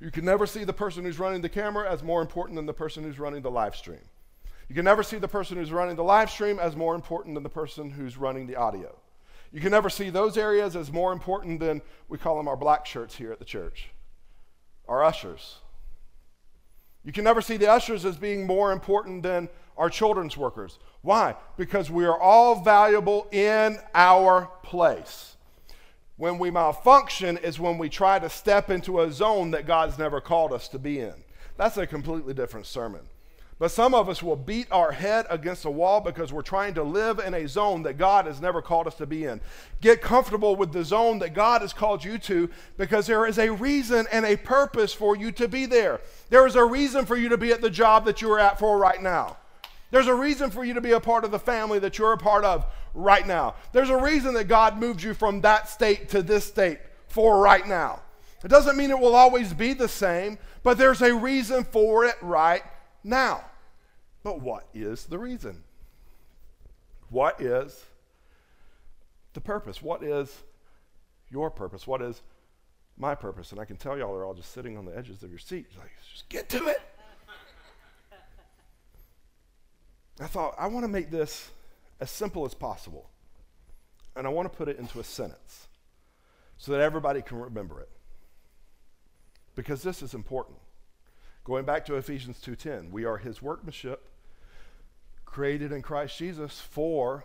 You 0.00 0.10
can 0.10 0.24
never 0.24 0.46
see 0.46 0.64
the 0.64 0.72
person 0.72 1.04
who's 1.04 1.18
running 1.18 1.42
the 1.42 1.48
camera 1.48 1.90
as 1.90 2.02
more 2.02 2.20
important 2.20 2.56
than 2.56 2.66
the 2.66 2.74
person 2.74 3.04
who's 3.04 3.18
running 3.18 3.42
the 3.42 3.50
live 3.50 3.76
stream. 3.76 4.00
You 4.68 4.74
can 4.74 4.84
never 4.84 5.02
see 5.02 5.18
the 5.18 5.28
person 5.28 5.56
who's 5.56 5.72
running 5.72 5.96
the 5.96 6.04
live 6.04 6.30
stream 6.30 6.58
as 6.58 6.76
more 6.76 6.94
important 6.94 7.34
than 7.34 7.42
the 7.42 7.48
person 7.48 7.90
who's 7.90 8.16
running 8.16 8.46
the 8.46 8.56
audio. 8.56 8.94
You 9.50 9.60
can 9.60 9.70
never 9.70 9.88
see 9.88 10.10
those 10.10 10.36
areas 10.36 10.76
as 10.76 10.92
more 10.92 11.12
important 11.12 11.60
than 11.60 11.80
we 12.08 12.18
call 12.18 12.36
them 12.36 12.48
our 12.48 12.56
black 12.56 12.84
shirts 12.84 13.16
here 13.16 13.32
at 13.32 13.38
the 13.38 13.46
church, 13.46 13.88
our 14.86 15.02
ushers. 15.02 15.56
You 17.02 17.12
can 17.12 17.24
never 17.24 17.40
see 17.40 17.56
the 17.56 17.70
ushers 17.70 18.04
as 18.04 18.18
being 18.18 18.46
more 18.46 18.72
important 18.72 19.22
than 19.22 19.48
our 19.78 19.88
children's 19.88 20.36
workers. 20.36 20.78
Why? 21.00 21.36
Because 21.56 21.90
we 21.90 22.04
are 22.04 22.20
all 22.20 22.62
valuable 22.62 23.26
in 23.32 23.78
our 23.94 24.50
place. 24.62 25.36
When 26.16 26.38
we 26.38 26.50
malfunction 26.50 27.38
is 27.38 27.58
when 27.60 27.78
we 27.78 27.88
try 27.88 28.18
to 28.18 28.28
step 28.28 28.70
into 28.70 29.00
a 29.00 29.10
zone 29.10 29.52
that 29.52 29.66
God's 29.66 29.96
never 29.96 30.20
called 30.20 30.52
us 30.52 30.68
to 30.68 30.78
be 30.78 30.98
in. 30.98 31.14
That's 31.56 31.78
a 31.78 31.86
completely 31.86 32.34
different 32.34 32.66
sermon. 32.66 33.07
But 33.58 33.72
some 33.72 33.92
of 33.92 34.08
us 34.08 34.22
will 34.22 34.36
beat 34.36 34.68
our 34.70 34.92
head 34.92 35.26
against 35.28 35.64
a 35.64 35.70
wall 35.70 36.00
because 36.00 36.32
we're 36.32 36.42
trying 36.42 36.74
to 36.74 36.84
live 36.84 37.18
in 37.18 37.34
a 37.34 37.48
zone 37.48 37.82
that 37.82 37.98
God 37.98 38.26
has 38.26 38.40
never 38.40 38.62
called 38.62 38.86
us 38.86 38.94
to 38.96 39.06
be 39.06 39.24
in. 39.24 39.40
Get 39.80 40.00
comfortable 40.00 40.54
with 40.54 40.72
the 40.72 40.84
zone 40.84 41.18
that 41.18 41.34
God 41.34 41.62
has 41.62 41.72
called 41.72 42.04
you 42.04 42.18
to 42.18 42.48
because 42.76 43.08
there 43.08 43.26
is 43.26 43.36
a 43.36 43.50
reason 43.50 44.06
and 44.12 44.24
a 44.24 44.36
purpose 44.36 44.92
for 44.94 45.16
you 45.16 45.32
to 45.32 45.48
be 45.48 45.66
there. 45.66 46.00
There 46.30 46.46
is 46.46 46.54
a 46.54 46.64
reason 46.64 47.04
for 47.04 47.16
you 47.16 47.28
to 47.30 47.36
be 47.36 47.50
at 47.50 47.60
the 47.60 47.70
job 47.70 48.04
that 48.04 48.22
you 48.22 48.30
are 48.30 48.38
at 48.38 48.60
for 48.60 48.78
right 48.78 49.02
now. 49.02 49.36
There's 49.90 50.06
a 50.06 50.14
reason 50.14 50.50
for 50.50 50.64
you 50.64 50.74
to 50.74 50.80
be 50.80 50.92
a 50.92 51.00
part 51.00 51.24
of 51.24 51.32
the 51.32 51.38
family 51.38 51.80
that 51.80 51.98
you're 51.98 52.12
a 52.12 52.18
part 52.18 52.44
of 52.44 52.64
right 52.94 53.26
now. 53.26 53.56
There's 53.72 53.90
a 53.90 54.00
reason 54.00 54.34
that 54.34 54.44
God 54.44 54.78
moved 54.78 55.02
you 55.02 55.14
from 55.14 55.40
that 55.40 55.68
state 55.68 56.10
to 56.10 56.22
this 56.22 56.44
state 56.44 56.78
for 57.08 57.40
right 57.40 57.66
now. 57.66 58.02
It 58.44 58.48
doesn't 58.48 58.76
mean 58.76 58.90
it 58.90 58.98
will 59.00 59.16
always 59.16 59.52
be 59.52 59.72
the 59.72 59.88
same, 59.88 60.38
but 60.62 60.78
there's 60.78 61.02
a 61.02 61.12
reason 61.12 61.64
for 61.64 62.04
it 62.04 62.14
right 62.22 62.62
now. 63.04 63.44
But 64.22 64.40
what 64.40 64.66
is 64.74 65.06
the 65.06 65.18
reason? 65.18 65.62
What 67.10 67.40
is 67.40 67.84
the 69.32 69.40
purpose? 69.40 69.82
What 69.82 70.02
is 70.02 70.42
your 71.30 71.50
purpose? 71.50 71.86
What 71.86 72.02
is 72.02 72.20
my 72.96 73.14
purpose? 73.14 73.52
And 73.52 73.60
I 73.60 73.64
can 73.64 73.76
tell 73.76 73.96
y'all 73.96 74.12
are 74.12 74.24
all 74.24 74.34
just 74.34 74.52
sitting 74.52 74.76
on 74.76 74.84
the 74.84 74.96
edges 74.96 75.22
of 75.22 75.30
your 75.30 75.38
seat. 75.38 75.66
Like, 75.78 75.90
just 76.10 76.28
get 76.28 76.48
to 76.50 76.66
it. 76.66 76.80
I 80.20 80.26
thought, 80.26 80.54
I 80.58 80.66
want 80.66 80.84
to 80.84 80.88
make 80.88 81.10
this 81.10 81.50
as 82.00 82.10
simple 82.10 82.44
as 82.44 82.52
possible. 82.52 83.08
And 84.16 84.26
I 84.26 84.30
want 84.30 84.50
to 84.50 84.56
put 84.56 84.68
it 84.68 84.78
into 84.78 84.98
a 84.98 85.04
sentence 85.04 85.68
so 86.56 86.72
that 86.72 86.80
everybody 86.80 87.22
can 87.22 87.38
remember 87.38 87.80
it. 87.80 87.88
Because 89.54 89.82
this 89.82 90.02
is 90.02 90.12
important. 90.14 90.58
Going 91.48 91.64
back 91.64 91.86
to 91.86 91.94
Ephesians 91.94 92.42
2:10, 92.42 92.90
we 92.90 93.06
are 93.06 93.16
his 93.16 93.40
workmanship 93.40 94.06
created 95.24 95.72
in 95.72 95.80
Christ 95.80 96.18
Jesus 96.18 96.60
for 96.60 97.24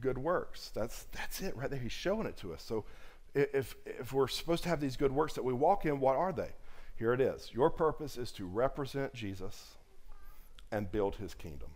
good 0.00 0.18
works. 0.18 0.72
That's 0.74 1.04
that's 1.12 1.40
it 1.40 1.54
right 1.54 1.70
there. 1.70 1.78
He's 1.78 1.92
showing 1.92 2.26
it 2.26 2.36
to 2.38 2.52
us. 2.52 2.64
So 2.64 2.84
if 3.32 3.76
if 3.86 4.12
we're 4.12 4.26
supposed 4.26 4.64
to 4.64 4.70
have 4.70 4.80
these 4.80 4.96
good 4.96 5.12
works 5.12 5.34
that 5.34 5.44
we 5.44 5.52
walk 5.52 5.86
in, 5.86 6.00
what 6.00 6.16
are 6.16 6.32
they? 6.32 6.50
Here 6.96 7.12
it 7.12 7.20
is. 7.20 7.54
Your 7.54 7.70
purpose 7.70 8.16
is 8.16 8.32
to 8.32 8.44
represent 8.44 9.14
Jesus 9.14 9.76
and 10.72 10.90
build 10.90 11.14
his 11.14 11.32
kingdom. 11.32 11.70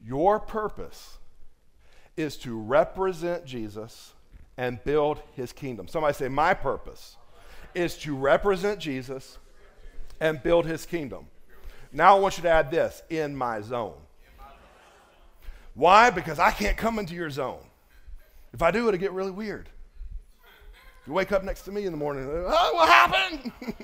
Your 0.00 0.40
purpose 0.40 1.18
is 2.16 2.36
to 2.38 2.58
represent 2.60 3.44
Jesus 3.44 4.14
and 4.56 4.82
build 4.82 5.22
his 5.36 5.52
kingdom. 5.52 5.86
Somebody 5.86 6.14
say, 6.14 6.26
My 6.26 6.52
purpose 6.52 7.16
is 7.76 7.96
to 7.98 8.16
represent 8.16 8.80
Jesus 8.80 9.38
and 10.20 10.42
build 10.42 10.66
his 10.66 10.86
kingdom. 10.86 11.26
Now 11.92 12.16
I 12.16 12.20
want 12.20 12.38
you 12.38 12.42
to 12.42 12.50
add 12.50 12.70
this 12.70 13.02
in 13.10 13.36
my 13.36 13.60
zone. 13.60 13.94
Why? 15.74 16.10
Because 16.10 16.38
I 16.38 16.50
can't 16.50 16.76
come 16.76 16.98
into 16.98 17.14
your 17.14 17.30
zone. 17.30 17.62
If 18.54 18.62
I 18.62 18.70
do, 18.70 18.88
it'll 18.88 18.98
get 18.98 19.12
really 19.12 19.30
weird. 19.30 19.68
You 21.06 21.12
wake 21.12 21.32
up 21.32 21.44
next 21.44 21.62
to 21.62 21.72
me 21.72 21.84
in 21.84 21.92
the 21.92 21.98
morning, 21.98 22.26
oh, 22.28 22.74
what 22.74 22.88
happened? 22.88 23.52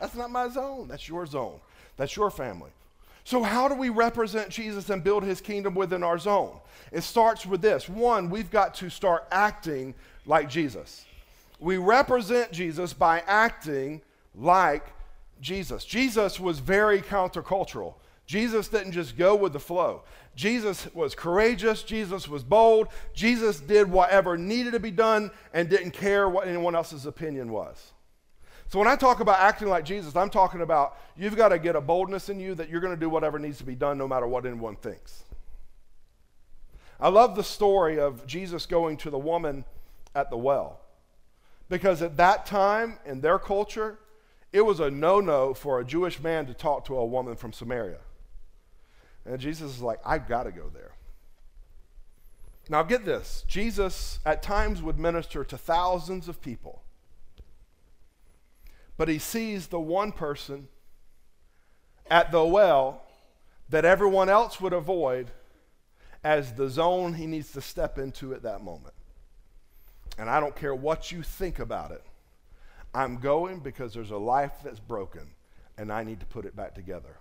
That's 0.00 0.14
not 0.14 0.30
my 0.30 0.48
zone. 0.48 0.86
That's 0.88 1.08
your 1.08 1.26
zone. 1.26 1.60
That's 1.96 2.14
your 2.14 2.30
family. 2.30 2.70
So, 3.24 3.42
how 3.42 3.66
do 3.66 3.74
we 3.74 3.88
represent 3.88 4.50
Jesus 4.50 4.88
and 4.88 5.02
build 5.02 5.24
his 5.24 5.40
kingdom 5.40 5.74
within 5.74 6.04
our 6.04 6.16
zone? 6.18 6.60
It 6.92 7.02
starts 7.02 7.44
with 7.44 7.60
this 7.60 7.88
one, 7.88 8.30
we've 8.30 8.50
got 8.50 8.74
to 8.76 8.88
start 8.88 9.26
acting 9.32 9.94
like 10.26 10.48
Jesus. 10.48 11.05
We 11.58 11.78
represent 11.78 12.52
Jesus 12.52 12.92
by 12.92 13.22
acting 13.26 14.02
like 14.34 14.86
Jesus. 15.40 15.84
Jesus 15.84 16.38
was 16.38 16.58
very 16.58 17.00
countercultural. 17.00 17.94
Jesus 18.26 18.68
didn't 18.68 18.92
just 18.92 19.16
go 19.16 19.36
with 19.36 19.52
the 19.52 19.60
flow. 19.60 20.02
Jesus 20.34 20.92
was 20.94 21.14
courageous. 21.14 21.82
Jesus 21.82 22.28
was 22.28 22.42
bold. 22.42 22.88
Jesus 23.14 23.60
did 23.60 23.90
whatever 23.90 24.36
needed 24.36 24.72
to 24.72 24.80
be 24.80 24.90
done 24.90 25.30
and 25.54 25.68
didn't 25.68 25.92
care 25.92 26.28
what 26.28 26.48
anyone 26.48 26.74
else's 26.74 27.06
opinion 27.06 27.52
was. 27.52 27.92
So 28.68 28.80
when 28.80 28.88
I 28.88 28.96
talk 28.96 29.20
about 29.20 29.38
acting 29.38 29.68
like 29.68 29.84
Jesus, 29.84 30.16
I'm 30.16 30.28
talking 30.28 30.60
about 30.60 30.98
you've 31.16 31.36
got 31.36 31.50
to 31.50 31.58
get 31.58 31.76
a 31.76 31.80
boldness 31.80 32.28
in 32.28 32.40
you 32.40 32.54
that 32.56 32.68
you're 32.68 32.80
going 32.80 32.94
to 32.94 33.00
do 33.00 33.08
whatever 33.08 33.38
needs 33.38 33.58
to 33.58 33.64
be 33.64 33.76
done 33.76 33.96
no 33.96 34.08
matter 34.08 34.26
what 34.26 34.44
anyone 34.44 34.74
thinks. 34.74 35.22
I 36.98 37.08
love 37.08 37.36
the 37.36 37.44
story 37.44 38.00
of 38.00 38.26
Jesus 38.26 38.66
going 38.66 38.96
to 38.98 39.10
the 39.10 39.18
woman 39.18 39.64
at 40.14 40.30
the 40.30 40.36
well. 40.36 40.80
Because 41.68 42.02
at 42.02 42.16
that 42.16 42.46
time, 42.46 42.98
in 43.04 43.20
their 43.20 43.38
culture, 43.38 43.98
it 44.52 44.60
was 44.60 44.80
a 44.80 44.90
no 44.90 45.20
no 45.20 45.52
for 45.52 45.80
a 45.80 45.84
Jewish 45.84 46.20
man 46.20 46.46
to 46.46 46.54
talk 46.54 46.84
to 46.86 46.96
a 46.96 47.04
woman 47.04 47.36
from 47.36 47.52
Samaria. 47.52 47.98
And 49.24 49.40
Jesus 49.40 49.72
is 49.72 49.82
like, 49.82 49.98
I've 50.04 50.28
got 50.28 50.44
to 50.44 50.52
go 50.52 50.70
there. 50.72 50.92
Now, 52.68 52.82
get 52.82 53.04
this 53.04 53.44
Jesus 53.46 54.18
at 54.24 54.42
times 54.42 54.82
would 54.82 54.98
minister 54.98 55.44
to 55.44 55.56
thousands 55.56 56.28
of 56.28 56.40
people, 56.40 56.82
but 58.96 59.08
he 59.08 59.18
sees 59.18 59.68
the 59.68 59.80
one 59.80 60.12
person 60.12 60.68
at 62.10 62.32
the 62.32 62.44
well 62.44 63.02
that 63.68 63.84
everyone 63.84 64.28
else 64.28 64.60
would 64.60 64.72
avoid 64.72 65.30
as 66.24 66.54
the 66.54 66.68
zone 66.68 67.14
he 67.14 67.26
needs 67.26 67.52
to 67.52 67.60
step 67.60 67.98
into 67.98 68.34
at 68.34 68.42
that 68.42 68.62
moment. 68.62 68.94
And 70.18 70.30
I 70.30 70.40
don't 70.40 70.56
care 70.56 70.74
what 70.74 71.12
you 71.12 71.22
think 71.22 71.58
about 71.58 71.90
it. 71.90 72.02
I'm 72.94 73.18
going 73.18 73.60
because 73.60 73.92
there's 73.92 74.10
a 74.10 74.16
life 74.16 74.52
that's 74.64 74.80
broken 74.80 75.28
and 75.76 75.92
I 75.92 76.02
need 76.02 76.20
to 76.20 76.26
put 76.26 76.46
it 76.46 76.56
back 76.56 76.74
together. 76.74 77.18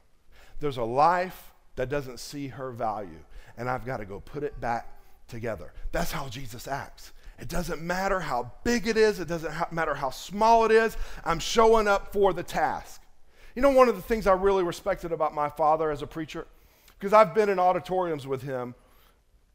There's 0.59 0.77
a 0.77 0.83
life 0.83 1.51
that 1.75 1.89
doesn't 1.89 2.19
see 2.19 2.47
her 2.47 2.71
value 2.71 3.19
and 3.57 3.69
I've 3.69 3.85
got 3.85 3.97
to 3.97 4.05
go 4.05 4.19
put 4.19 4.43
it 4.43 4.59
back 4.61 4.87
together. 5.27 5.73
That's 5.91 6.11
how 6.11 6.29
Jesus 6.29 6.67
acts. 6.67 7.11
It 7.37 7.49
doesn't 7.49 7.81
matter 7.81 8.21
how 8.21 8.53
big 8.63 8.87
it 8.87 8.95
is, 8.95 9.19
it 9.19 9.27
doesn't 9.27 9.51
ha- 9.51 9.67
matter 9.71 9.93
how 9.93 10.09
small 10.09 10.63
it 10.63 10.71
is. 10.71 10.95
I'm 11.25 11.39
showing 11.39 11.87
up 11.87 12.13
for 12.13 12.31
the 12.31 12.43
task. 12.43 13.01
You 13.55 13.61
know, 13.61 13.71
one 13.71 13.89
of 13.89 13.95
the 13.95 14.01
things 14.01 14.27
I 14.27 14.33
really 14.33 14.63
respected 14.63 15.11
about 15.11 15.33
my 15.33 15.49
father 15.49 15.91
as 15.91 16.01
a 16.01 16.07
preacher, 16.07 16.47
because 16.97 17.13
I've 17.13 17.33
been 17.33 17.49
in 17.49 17.59
auditoriums 17.59 18.25
with 18.25 18.41
him 18.41 18.75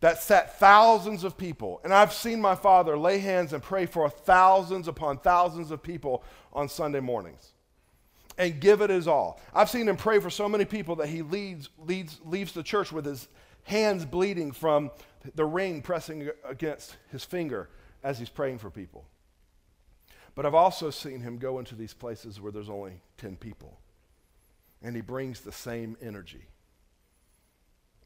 that 0.00 0.22
sat 0.22 0.58
thousands 0.58 1.24
of 1.24 1.36
people. 1.36 1.80
And 1.84 1.92
I've 1.92 2.12
seen 2.12 2.40
my 2.40 2.54
father 2.54 2.98
lay 2.98 3.18
hands 3.18 3.52
and 3.52 3.62
pray 3.62 3.86
for 3.86 4.08
thousands 4.08 4.88
upon 4.88 5.18
thousands 5.18 5.70
of 5.70 5.82
people 5.82 6.24
on 6.52 6.68
Sunday 6.68 7.00
mornings 7.00 7.52
and 8.38 8.58
give 8.60 8.80
it 8.80 8.90
his 8.90 9.06
all. 9.06 9.40
I've 9.54 9.68
seen 9.68 9.86
him 9.88 9.96
pray 9.96 10.18
for 10.18 10.30
so 10.30 10.48
many 10.48 10.64
people 10.64 10.96
that 10.96 11.08
he 11.08 11.20
leads, 11.20 11.68
leads, 11.78 12.18
leaves 12.24 12.52
the 12.52 12.62
church 12.62 12.90
with 12.90 13.04
his 13.04 13.28
hands 13.64 14.06
bleeding 14.06 14.52
from 14.52 14.90
the 15.34 15.44
ring 15.44 15.82
pressing 15.82 16.30
against 16.44 16.96
his 17.10 17.22
finger 17.22 17.68
as 18.02 18.18
he's 18.18 18.30
praying 18.30 18.58
for 18.58 18.70
people. 18.70 19.04
But 20.34 20.46
I've 20.46 20.54
also 20.54 20.88
seen 20.88 21.20
him 21.20 21.36
go 21.36 21.58
into 21.58 21.74
these 21.74 21.92
places 21.92 22.40
where 22.40 22.50
there's 22.50 22.70
only 22.70 23.02
10 23.18 23.36
people. 23.36 23.78
And 24.82 24.96
he 24.96 25.02
brings 25.02 25.40
the 25.40 25.52
same 25.52 25.98
energy, 26.00 26.46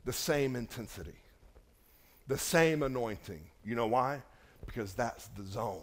the 0.05 0.13
same 0.13 0.57
intensity 0.57 1.15
the 2.27 2.39
same 2.39 2.83
anointing. 2.83 3.41
You 3.65 3.75
know 3.75 3.87
why? 3.87 4.23
Because 4.67 4.95
that's 4.95 5.29
the 5.29 5.45
zone. 5.45 5.83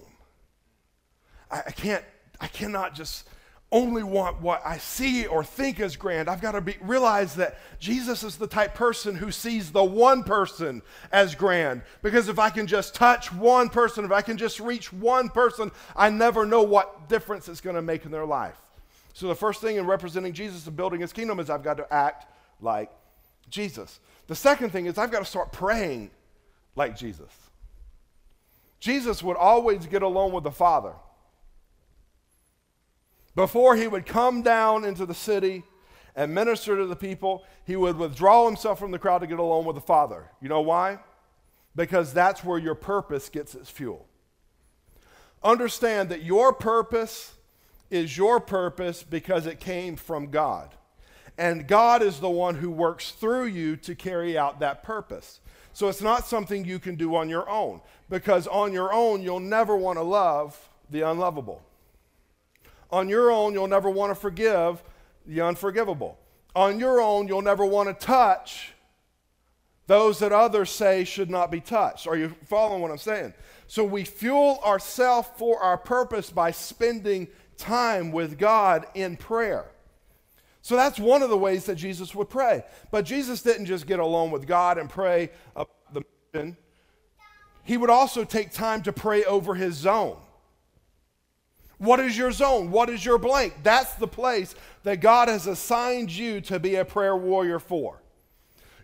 I, 1.50 1.64
I 1.68 1.72
can't, 1.72 2.04
I 2.40 2.48
cannot 2.48 2.96
just 2.96 3.28
only 3.74 4.04
want 4.04 4.42
what 4.42 4.62
I 4.66 4.78
see 4.78 5.26
or 5.26 5.44
think 5.44 5.80
is 5.80 5.96
grand. 5.96 6.30
I've 6.30 6.42
got 6.42 6.52
to 6.54 6.62
be, 6.62 6.76
realize 6.82 7.36
that 7.36 7.58
Jesus 7.80 8.22
is 8.22 8.36
the 8.36 8.48
type 8.48 8.76
person 8.76 9.16
who 9.16 9.32
sees 9.32 9.72
the 9.72 9.84
one 9.84 10.24
person 10.24 10.82
as 11.12 11.36
grand. 11.36 11.82
Because 12.02 12.28
if 12.28 12.38
I 12.38 12.50
can 12.50 12.68
just 12.68 12.94
touch 12.94 13.32
one 13.32 13.70
person, 13.70 14.04
if 14.04 14.12
I 14.12 14.22
can 14.22 14.38
just 14.38 14.60
reach 14.60 14.92
one 14.92 15.30
person, 15.30 15.72
I 15.96 16.10
never 16.10 16.46
know 16.46 16.64
what 16.64 17.08
difference 17.08 17.48
it's 17.48 17.62
going 17.62 17.78
to 17.78 17.82
make 17.82 18.04
in 18.04 18.12
their 18.12 18.26
life. 18.26 18.60
So 19.14 19.28
the 19.28 19.36
first 19.36 19.62
thing 19.62 19.78
in 19.78 19.86
representing 19.86 20.34
Jesus 20.34 20.68
and 20.68 20.76
building 20.76 21.00
his 21.00 21.14
kingdom 21.14 21.40
is 21.40 21.50
I've 21.50 21.64
got 21.64 21.78
to 21.78 21.94
act 21.94 22.26
like 22.60 22.92
Jesus. 23.50 24.02
The 24.28 24.36
second 24.36 24.72
thing 24.72 24.86
is 24.86 24.98
I've 24.98 25.12
got 25.12 25.20
to 25.20 25.26
start 25.26 25.54
praying 25.54 26.12
like 26.76 26.98
Jesus. 26.98 27.32
Jesus 28.80 29.22
would 29.22 29.38
always 29.38 29.86
get 29.86 30.02
along 30.02 30.32
with 30.32 30.44
the 30.44 30.52
Father. 30.52 30.94
Before 33.36 33.76
he 33.76 33.88
would 33.88 34.06
come 34.06 34.42
down 34.42 34.84
into 34.84 35.06
the 35.06 35.14
city 35.14 35.64
and 36.16 36.34
minister 36.34 36.76
to 36.76 36.86
the 36.86 36.96
people, 36.96 37.44
he 37.66 37.76
would 37.76 37.98
withdraw 37.98 38.46
himself 38.46 38.80
from 38.80 38.92
the 38.92 39.00
crowd 39.00 39.20
to 39.20 39.28
get 39.28 39.40
alone 39.40 39.66
with 39.66 39.76
the 39.76 39.82
Father. 39.82 40.30
You 40.42 40.50
know 40.50 40.62
why? 40.62 41.00
Because 41.76 42.14
that's 42.14 42.44
where 42.44 42.60
your 42.60 42.76
purpose 42.76 43.30
gets 43.30 43.56
its 43.56 43.70
fuel. 43.70 44.08
Understand 45.44 46.10
that 46.10 46.24
your 46.24 46.52
purpose 46.52 47.34
is 47.90 48.18
your 48.18 48.40
purpose 48.40 49.04
because 49.04 49.46
it 49.46 49.60
came 49.60 49.96
from 49.96 50.32
God. 50.32 50.76
And 51.38 51.68
God 51.68 52.02
is 52.02 52.20
the 52.20 52.30
one 52.30 52.56
who 52.56 52.70
works 52.70 53.12
through 53.12 53.46
you 53.46 53.76
to 53.78 53.96
carry 53.96 54.38
out 54.38 54.60
that 54.60 54.84
purpose. 54.84 55.40
So 55.74 55.88
it's 55.88 56.02
not 56.02 56.26
something 56.26 56.66
you 56.66 56.80
can 56.80 56.96
do 56.96 57.16
on 57.16 57.30
your 57.30 57.50
own 57.50 57.82
because 58.10 58.48
on 58.48 58.74
your 58.74 58.94
own, 58.94 59.22
you'll 59.22 59.40
never 59.40 59.76
want 59.76 59.98
to 59.98 60.04
love 60.04 60.70
the 60.90 61.02
unlovable. 61.02 61.62
On 62.92 63.08
your 63.08 63.32
own, 63.32 63.54
you'll 63.54 63.68
never 63.68 63.90
want 63.90 64.12
to 64.12 64.16
forgive 64.16 64.84
the 65.26 65.42
unforgivable. 65.42 66.18
On 66.56 66.80
your 66.80 67.00
own, 67.00 67.28
you'll 67.28 67.42
never 67.42 67.66
want 67.66 67.88
to 67.88 68.06
touch 68.06 68.74
those 69.88 70.20
that 70.20 70.32
others 70.32 70.70
say 70.70 71.04
should 71.04 71.30
not 71.30 71.52
be 71.52 71.62
touched. 71.62 72.08
Are 72.08 72.18
you 72.18 72.36
following 72.46 72.82
what 72.82 72.92
I'm 72.92 72.98
saying? 72.98 73.34
So 73.68 73.84
we 73.84 74.04
fuel 74.04 74.60
ourselves 74.64 75.30
for 75.38 75.62
our 75.62 75.78
purpose 75.78 76.30
by 76.30 76.52
spending 76.52 77.28
time 77.58 78.12
with 78.12 78.38
God 78.38 78.86
in 78.94 79.16
prayer. 79.16 79.66
So 80.62 80.76
that's 80.76 81.00
one 81.00 81.24
of 81.24 81.30
the 81.30 81.38
ways 81.38 81.66
that 81.66 81.76
Jesus 81.76 82.14
would 82.14 82.30
pray. 82.30 82.64
But 82.92 83.06
Jesus 83.06 83.42
didn't 83.42 83.66
just 83.66 83.88
get 83.88 84.00
alone 84.00 84.32
with 84.32 84.46
God 84.46 84.78
and 84.78 84.90
pray 84.90 85.32
about 85.56 85.94
the 85.94 86.04
mission. 86.34 86.58
He 87.64 87.78
would 87.78 87.90
also 87.90 88.24
take 88.24 88.52
time 88.52 88.84
to 88.84 88.94
pray 88.94 89.24
over 89.24 89.56
his 89.56 89.76
zone. 89.76 90.18
What 91.78 92.00
is 92.00 92.16
your 92.16 92.32
zone? 92.32 92.70
What 92.70 92.90
is 92.90 93.04
your 93.04 93.18
blank? 93.18 93.56
That's 93.64 93.96
the 93.96 94.08
place 94.08 94.54
that 94.84 95.02
God 95.02 95.30
has 95.30 95.48
assigned 95.48 96.12
you 96.12 96.40
to 96.42 96.60
be 96.60 96.76
a 96.76 96.86
prayer 96.86 97.16
warrior 97.16 97.58
for. 97.58 98.00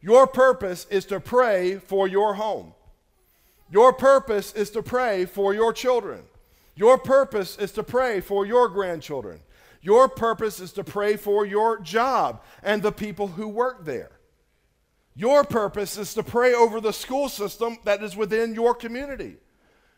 Your 0.02 0.26
purpose 0.26 0.88
is 0.90 1.06
to 1.06 1.20
pray 1.20 1.76
for 1.76 2.08
your 2.08 2.34
home. 2.34 2.74
Your 3.70 3.94
purpose 3.94 4.54
is 4.54 4.72
to 4.72 4.82
pray 4.82 5.26
for 5.26 5.54
your 5.54 5.74
children. 5.74 6.24
Your 6.76 6.98
purpose 6.98 7.58
is 7.58 7.72
to 7.74 7.84
pray 7.84 8.22
for 8.22 8.46
your 8.46 8.68
grandchildren. 8.68 9.42
Your 9.82 10.10
purpose 10.10 10.60
is 10.60 10.72
to 10.74 10.84
pray 10.84 11.18
for 11.18 11.46
your 11.46 11.80
job 11.80 12.42
and 12.64 12.82
the 12.82 12.92
people 12.92 13.28
who 13.28 13.48
work 13.48 13.86
there. 13.86 14.12
Your 15.16 15.44
purpose 15.44 15.98
is 15.98 16.14
to 16.14 16.24
pray 16.24 16.54
over 16.54 16.80
the 16.80 16.94
school 16.94 17.28
system 17.30 17.78
that 17.86 18.04
is 18.04 18.16
within 18.16 18.54
your 18.54 18.76
community. 18.76 19.38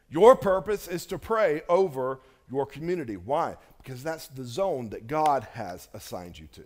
Your 0.10 0.36
purpose 0.36 0.88
is 0.88 1.06
to 1.08 1.20
pray 1.20 1.62
over 1.68 2.22
your 2.50 2.66
community. 2.66 3.18
Why? 3.18 3.58
Because 3.84 4.02
that's 4.02 4.28
the 4.28 4.46
zone 4.46 4.90
that 4.90 5.08
God 5.08 5.48
has 5.54 5.88
assigned 5.94 6.40
you 6.40 6.48
to. 6.54 6.64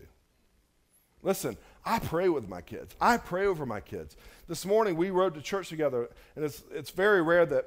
Listen, 1.24 1.58
I 1.86 2.00
pray 2.00 2.30
with 2.30 2.48
my 2.48 2.62
kids. 2.62 2.96
I 3.00 3.18
pray 3.18 3.46
over 3.46 3.66
my 3.66 3.80
kids. 3.80 4.16
This 4.48 4.66
morning 4.66 4.98
we 4.98 5.10
rode 5.10 5.34
to 5.36 5.42
church 5.42 5.70
together, 5.70 6.10
and 6.36 6.46
it's, 6.46 6.64
it's 6.72 6.92
very 6.92 7.22
rare 7.22 7.46
that 7.46 7.66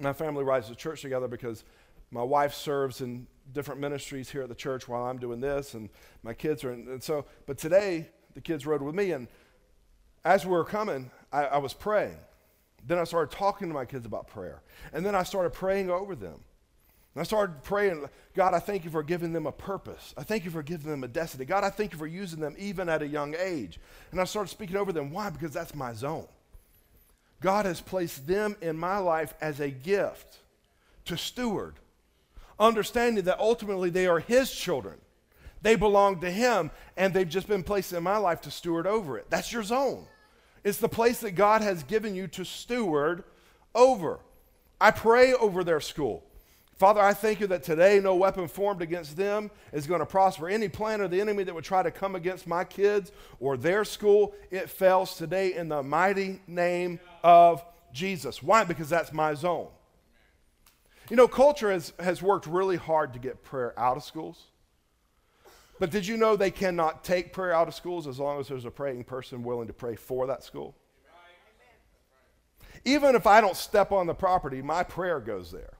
my 0.00 0.12
family 0.12 0.44
rides 0.44 0.68
to 0.68 0.74
church 0.74 1.00
together 1.00 1.28
because 1.28 1.64
my 2.10 2.22
wife 2.22 2.54
serves 2.54 3.00
in 3.00 3.26
different 3.52 3.80
ministries 3.80 4.30
here 4.30 4.42
at 4.42 4.48
the 4.48 4.54
church 4.54 4.88
while 4.88 5.04
I'm 5.04 5.18
doing 5.18 5.40
this, 5.40 5.74
and 5.74 5.88
my 6.22 6.34
kids 6.34 6.64
are. 6.64 6.72
In, 6.72 6.88
and 6.88 7.02
so, 7.02 7.26
but 7.46 7.58
today 7.58 8.08
the 8.34 8.40
kids 8.40 8.66
rode 8.66 8.82
with 8.82 8.94
me, 8.94 9.12
and 9.12 9.28
as 10.24 10.44
we 10.44 10.52
were 10.52 10.64
coming, 10.64 11.10
I, 11.32 11.44
I 11.44 11.58
was 11.58 11.72
praying. 11.72 12.18
Then 12.86 12.98
I 12.98 13.04
started 13.04 13.36
talking 13.36 13.68
to 13.68 13.74
my 13.74 13.84
kids 13.84 14.06
about 14.06 14.28
prayer, 14.28 14.62
and 14.92 15.04
then 15.04 15.14
I 15.14 15.22
started 15.22 15.50
praying 15.50 15.90
over 15.90 16.14
them. 16.14 16.40
And 17.14 17.22
I 17.22 17.24
started 17.24 17.62
praying, 17.62 18.06
God, 18.34 18.52
I 18.52 18.58
thank 18.58 18.84
you 18.84 18.90
for 18.90 19.02
giving 19.02 19.32
them 19.32 19.46
a 19.46 19.52
purpose. 19.52 20.12
I 20.18 20.22
thank 20.22 20.44
you 20.44 20.50
for 20.50 20.62
giving 20.62 20.90
them 20.90 21.02
a 21.02 21.08
destiny. 21.08 21.46
God, 21.46 21.64
I 21.64 21.70
thank 21.70 21.92
you 21.92 21.98
for 21.98 22.06
using 22.06 22.40
them 22.40 22.54
even 22.58 22.90
at 22.90 23.00
a 23.00 23.08
young 23.08 23.34
age. 23.38 23.80
And 24.12 24.20
I 24.20 24.24
started 24.24 24.50
speaking 24.50 24.76
over 24.76 24.92
them. 24.92 25.10
Why? 25.10 25.30
Because 25.30 25.52
that's 25.52 25.74
my 25.74 25.94
zone. 25.94 26.26
God 27.40 27.64
has 27.64 27.80
placed 27.80 28.26
them 28.26 28.54
in 28.60 28.76
my 28.76 28.98
life 28.98 29.32
as 29.40 29.60
a 29.60 29.70
gift 29.70 30.40
to 31.06 31.16
steward, 31.16 31.76
understanding 32.58 33.24
that 33.24 33.38
ultimately 33.38 33.90
they 33.90 34.06
are 34.06 34.20
His 34.20 34.50
children. 34.50 34.98
They 35.62 35.74
belong 35.74 36.20
to 36.20 36.30
Him, 36.30 36.70
and 36.96 37.12
they've 37.12 37.28
just 37.28 37.48
been 37.48 37.62
placed 37.62 37.92
in 37.92 38.02
my 38.02 38.18
life 38.18 38.40
to 38.42 38.50
steward 38.50 38.86
over 38.86 39.18
it. 39.18 39.26
That's 39.30 39.52
your 39.52 39.62
zone. 39.62 40.06
It's 40.64 40.78
the 40.78 40.88
place 40.88 41.20
that 41.20 41.32
God 41.32 41.62
has 41.62 41.82
given 41.82 42.14
you 42.14 42.26
to 42.28 42.44
steward 42.44 43.24
over. 43.74 44.20
I 44.80 44.90
pray 44.90 45.32
over 45.32 45.64
their 45.64 45.80
school. 45.80 46.24
Father, 46.76 47.00
I 47.00 47.14
thank 47.14 47.40
you 47.40 47.46
that 47.46 47.62
today 47.62 48.00
no 48.00 48.14
weapon 48.16 48.48
formed 48.48 48.82
against 48.82 49.16
them 49.16 49.50
is 49.72 49.86
going 49.86 50.00
to 50.00 50.06
prosper. 50.06 50.48
Any 50.48 50.68
plan 50.68 51.00
of 51.00 51.10
the 51.10 51.20
enemy 51.20 51.42
that 51.44 51.54
would 51.54 51.64
try 51.64 51.82
to 51.82 51.90
come 51.90 52.14
against 52.14 52.46
my 52.46 52.64
kids 52.64 53.12
or 53.40 53.56
their 53.56 53.82
school, 53.84 54.34
it 54.50 54.68
fails 54.68 55.16
today 55.16 55.54
in 55.54 55.70
the 55.70 55.82
mighty 55.82 56.40
name 56.46 57.00
of 57.24 57.64
Jesus. 57.94 58.42
Why? 58.42 58.64
Because 58.64 58.90
that's 58.90 59.10
my 59.10 59.32
zone. 59.32 59.68
You 61.08 61.16
know, 61.16 61.28
culture 61.28 61.70
has, 61.70 61.92
has 62.00 62.20
worked 62.20 62.46
really 62.46 62.76
hard 62.76 63.12
to 63.12 63.18
get 63.18 63.42
prayer 63.42 63.78
out 63.78 63.96
of 63.96 64.02
schools. 64.02 64.42
But 65.78 65.90
did 65.90 66.06
you 66.06 66.16
know 66.16 66.36
they 66.36 66.50
cannot 66.50 67.04
take 67.04 67.32
prayer 67.32 67.52
out 67.52 67.68
of 67.68 67.74
schools 67.74 68.06
as 68.06 68.18
long 68.18 68.40
as 68.40 68.48
there's 68.48 68.64
a 68.64 68.70
praying 68.70 69.04
person 69.04 69.42
willing 69.42 69.66
to 69.66 69.72
pray 69.72 69.94
for 69.94 70.26
that 70.26 70.42
school? 70.42 70.74
Even 72.84 73.14
if 73.14 73.26
I 73.26 73.40
don't 73.40 73.56
step 73.56 73.92
on 73.92 74.06
the 74.06 74.14
property, 74.14 74.62
my 74.62 74.82
prayer 74.82 75.20
goes 75.20 75.50
there. 75.50 75.74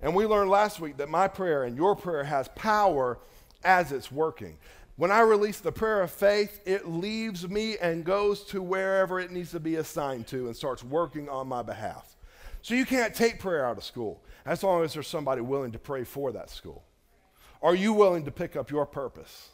And 0.00 0.14
we 0.14 0.26
learned 0.26 0.50
last 0.50 0.78
week 0.78 0.98
that 0.98 1.08
my 1.08 1.26
prayer 1.26 1.64
and 1.64 1.76
your 1.76 1.96
prayer 1.96 2.24
has 2.24 2.48
power 2.48 3.18
as 3.64 3.92
it's 3.92 4.12
working. 4.12 4.58
When 4.96 5.10
I 5.10 5.20
release 5.20 5.60
the 5.60 5.72
prayer 5.72 6.02
of 6.02 6.10
faith, 6.10 6.60
it 6.64 6.88
leaves 6.88 7.48
me 7.48 7.76
and 7.78 8.04
goes 8.04 8.44
to 8.46 8.62
wherever 8.62 9.18
it 9.20 9.30
needs 9.30 9.50
to 9.52 9.60
be 9.60 9.76
assigned 9.76 10.26
to 10.28 10.46
and 10.46 10.56
starts 10.56 10.84
working 10.84 11.28
on 11.28 11.48
my 11.48 11.62
behalf. 11.62 12.16
So 12.62 12.74
you 12.74 12.84
can't 12.84 13.14
take 13.14 13.38
prayer 13.38 13.64
out 13.64 13.78
of 13.78 13.84
school 13.84 14.22
as 14.48 14.62
long 14.62 14.82
as 14.82 14.94
there's 14.94 15.06
somebody 15.06 15.42
willing 15.42 15.72
to 15.72 15.78
pray 15.78 16.04
for 16.04 16.32
that 16.32 16.48
school. 16.48 16.82
Are 17.62 17.74
you 17.74 17.92
willing 17.92 18.24
to 18.24 18.30
pick 18.30 18.56
up 18.56 18.70
your 18.70 18.86
purpose 18.86 19.50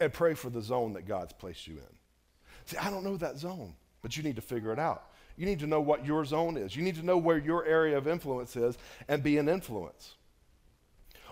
and 0.00 0.12
pray 0.12 0.32
for 0.34 0.48
the 0.48 0.62
zone 0.62 0.94
that 0.94 1.06
God's 1.06 1.34
placed 1.34 1.66
you 1.66 1.74
in? 1.74 1.96
See, 2.64 2.78
I 2.78 2.90
don't 2.90 3.04
know 3.04 3.18
that 3.18 3.38
zone, 3.38 3.74
but 4.00 4.16
you 4.16 4.22
need 4.22 4.36
to 4.36 4.42
figure 4.42 4.72
it 4.72 4.78
out. 4.78 5.10
You 5.36 5.44
need 5.44 5.58
to 5.58 5.66
know 5.66 5.80
what 5.80 6.06
your 6.06 6.24
zone 6.24 6.56
is. 6.56 6.74
You 6.74 6.82
need 6.82 6.94
to 6.94 7.04
know 7.04 7.18
where 7.18 7.36
your 7.36 7.66
area 7.66 7.98
of 7.98 8.08
influence 8.08 8.56
is 8.56 8.78
and 9.08 9.22
be 9.22 9.36
an 9.36 9.48
influence. 9.48 10.14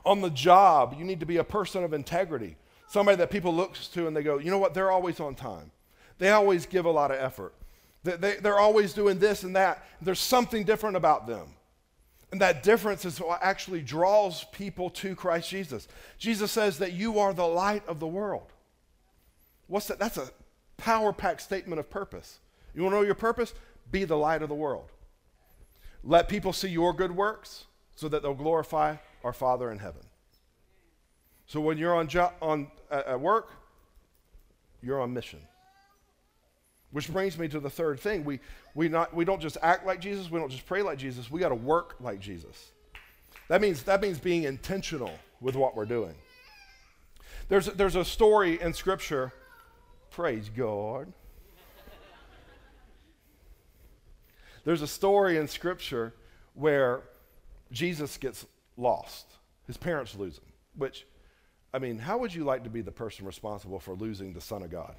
On 0.05 0.20
the 0.20 0.31
job, 0.31 0.94
you 0.98 1.05
need 1.05 1.20
to 1.20 1.26
be 1.26 1.38
a 1.38 1.44
person 1.44 1.85
of 1.85 1.94
integrity, 1.94 2.57
somebody 2.88 3.16
that 3.16 3.31
people 3.31 3.55
look 3.55 3.74
to 3.74 4.07
and 4.07 4.14
they 4.14 4.22
go, 4.22 4.38
you 4.38 4.50
know 4.50 4.59
what, 4.59 4.74
they're 4.74 4.90
always 4.90 5.18
on 5.18 5.35
time. 5.35 5.70
They 6.18 6.31
always 6.31 6.66
give 6.66 6.85
a 6.85 6.90
lot 6.90 7.11
of 7.11 7.16
effort. 7.18 7.55
They, 8.05 8.35
they're 8.37 8.59
always 8.59 8.92
doing 8.92 9.18
this 9.18 9.44
and 9.44 9.55
that. 9.57 9.87
There's 10.02 10.18
something 10.18 10.64
different 10.64 10.96
about 10.96 11.26
them. 11.26 11.55
And 12.33 12.40
that 12.40 12.62
difference 12.62 13.05
is 13.05 13.21
what 13.21 13.40
actually 13.42 13.83
draws 13.83 14.45
people 14.45 14.88
to 14.90 15.14
Christ 15.14 15.51
Jesus. 15.51 15.87
Jesus 16.16 16.51
says 16.51 16.79
that 16.79 16.95
you 16.95 17.18
are 17.18 17.35
the 17.35 17.47
light 17.47 17.87
of 17.87 18.01
the 18.01 18.07
world. 18.07 18.51
What's 19.66 19.87
that? 19.88 19.99
That's 19.99 20.16
a 20.16 20.31
power 20.79 21.12
packed 21.12 21.42
statement 21.42 21.79
of 21.79 21.90
purpose. 21.90 22.40
You 22.75 22.83
want 22.83 22.95
to 22.95 22.97
know 23.01 23.05
your 23.05 23.14
purpose? 23.14 23.53
Be 23.90 24.05
the 24.05 24.16
light 24.16 24.40
of 24.40 24.49
the 24.49 24.55
world. 24.55 24.90
Let 26.03 26.29
people 26.31 26.55
see 26.55 26.68
your 26.68 26.95
good 26.95 27.14
works 27.14 27.66
so 27.95 28.09
that 28.09 28.23
they'll 28.23 28.35
glorify 28.35 28.97
our 29.23 29.35
Father 29.35 29.71
in 29.71 29.79
heaven. 29.79 30.03
So 31.47 31.61
when 31.61 31.77
you're 31.77 31.95
on, 31.95 32.09
jo- 32.09 32.33
on 32.40 32.68
uh, 32.90 33.03
at 33.07 33.21
work, 33.21 33.51
you're 34.81 35.01
on 35.03 35.12
mission. 35.12 35.40
Which 36.92 37.11
brings 37.11 37.38
me 37.38 37.48
to 37.48 37.59
the 37.59 37.70
third 37.70 37.98
thing. 37.98 38.24
We, 38.24 38.40
we, 38.74 38.88
not, 38.88 39.14
we 39.14 39.24
don't 39.24 39.40
just 39.40 39.57
act 39.62 39.87
like 39.87 40.00
Jesus, 40.00 40.31
we 40.31 40.38
don't 40.38 40.50
just 40.50 40.66
pray 40.66 40.83
like 40.83 40.98
Jesus, 40.98 41.31
we 41.31 41.40
got 41.40 41.48
to 41.48 41.55
work 41.55 41.96
like 42.00 42.20
Jesus. 42.20 42.72
That 43.48 43.61
means, 43.61 43.83
that 43.85 44.00
means 44.00 44.18
being 44.18 44.44
intentional 44.44 45.12
with 45.40 45.57
what 45.57 45.74
we're 45.74 45.87
doing. 45.87 46.14
There's, 47.48 47.66
there's 47.66 47.96
a 47.96 48.05
story 48.05 48.61
in 48.61 48.72
Scripture, 48.72 49.33
praise 50.11 50.48
God, 50.48 51.12
There's 54.64 54.83
a 54.83 54.87
story 54.87 55.38
in 55.38 55.48
Scripture 55.48 56.14
where 56.55 57.02
Jesus 57.72 58.16
gets 58.16 58.46
lost. 58.76 59.26
His 59.66 59.76
parents 59.76 60.14
lose 60.14 60.38
him, 60.38 60.44
which, 60.76 61.07
I 61.72 61.78
mean, 61.78 61.98
how 61.98 62.18
would 62.18 62.35
you 62.35 62.44
like 62.44 62.64
to 62.64 62.70
be 62.70 62.81
the 62.81 62.92
person 62.92 63.26
responsible 63.26 63.81
for 63.81 63.94
losing 63.94 64.33
the 64.33 64.40
Son 64.40 64.62
of 64.62 64.70
God? 64.70 64.94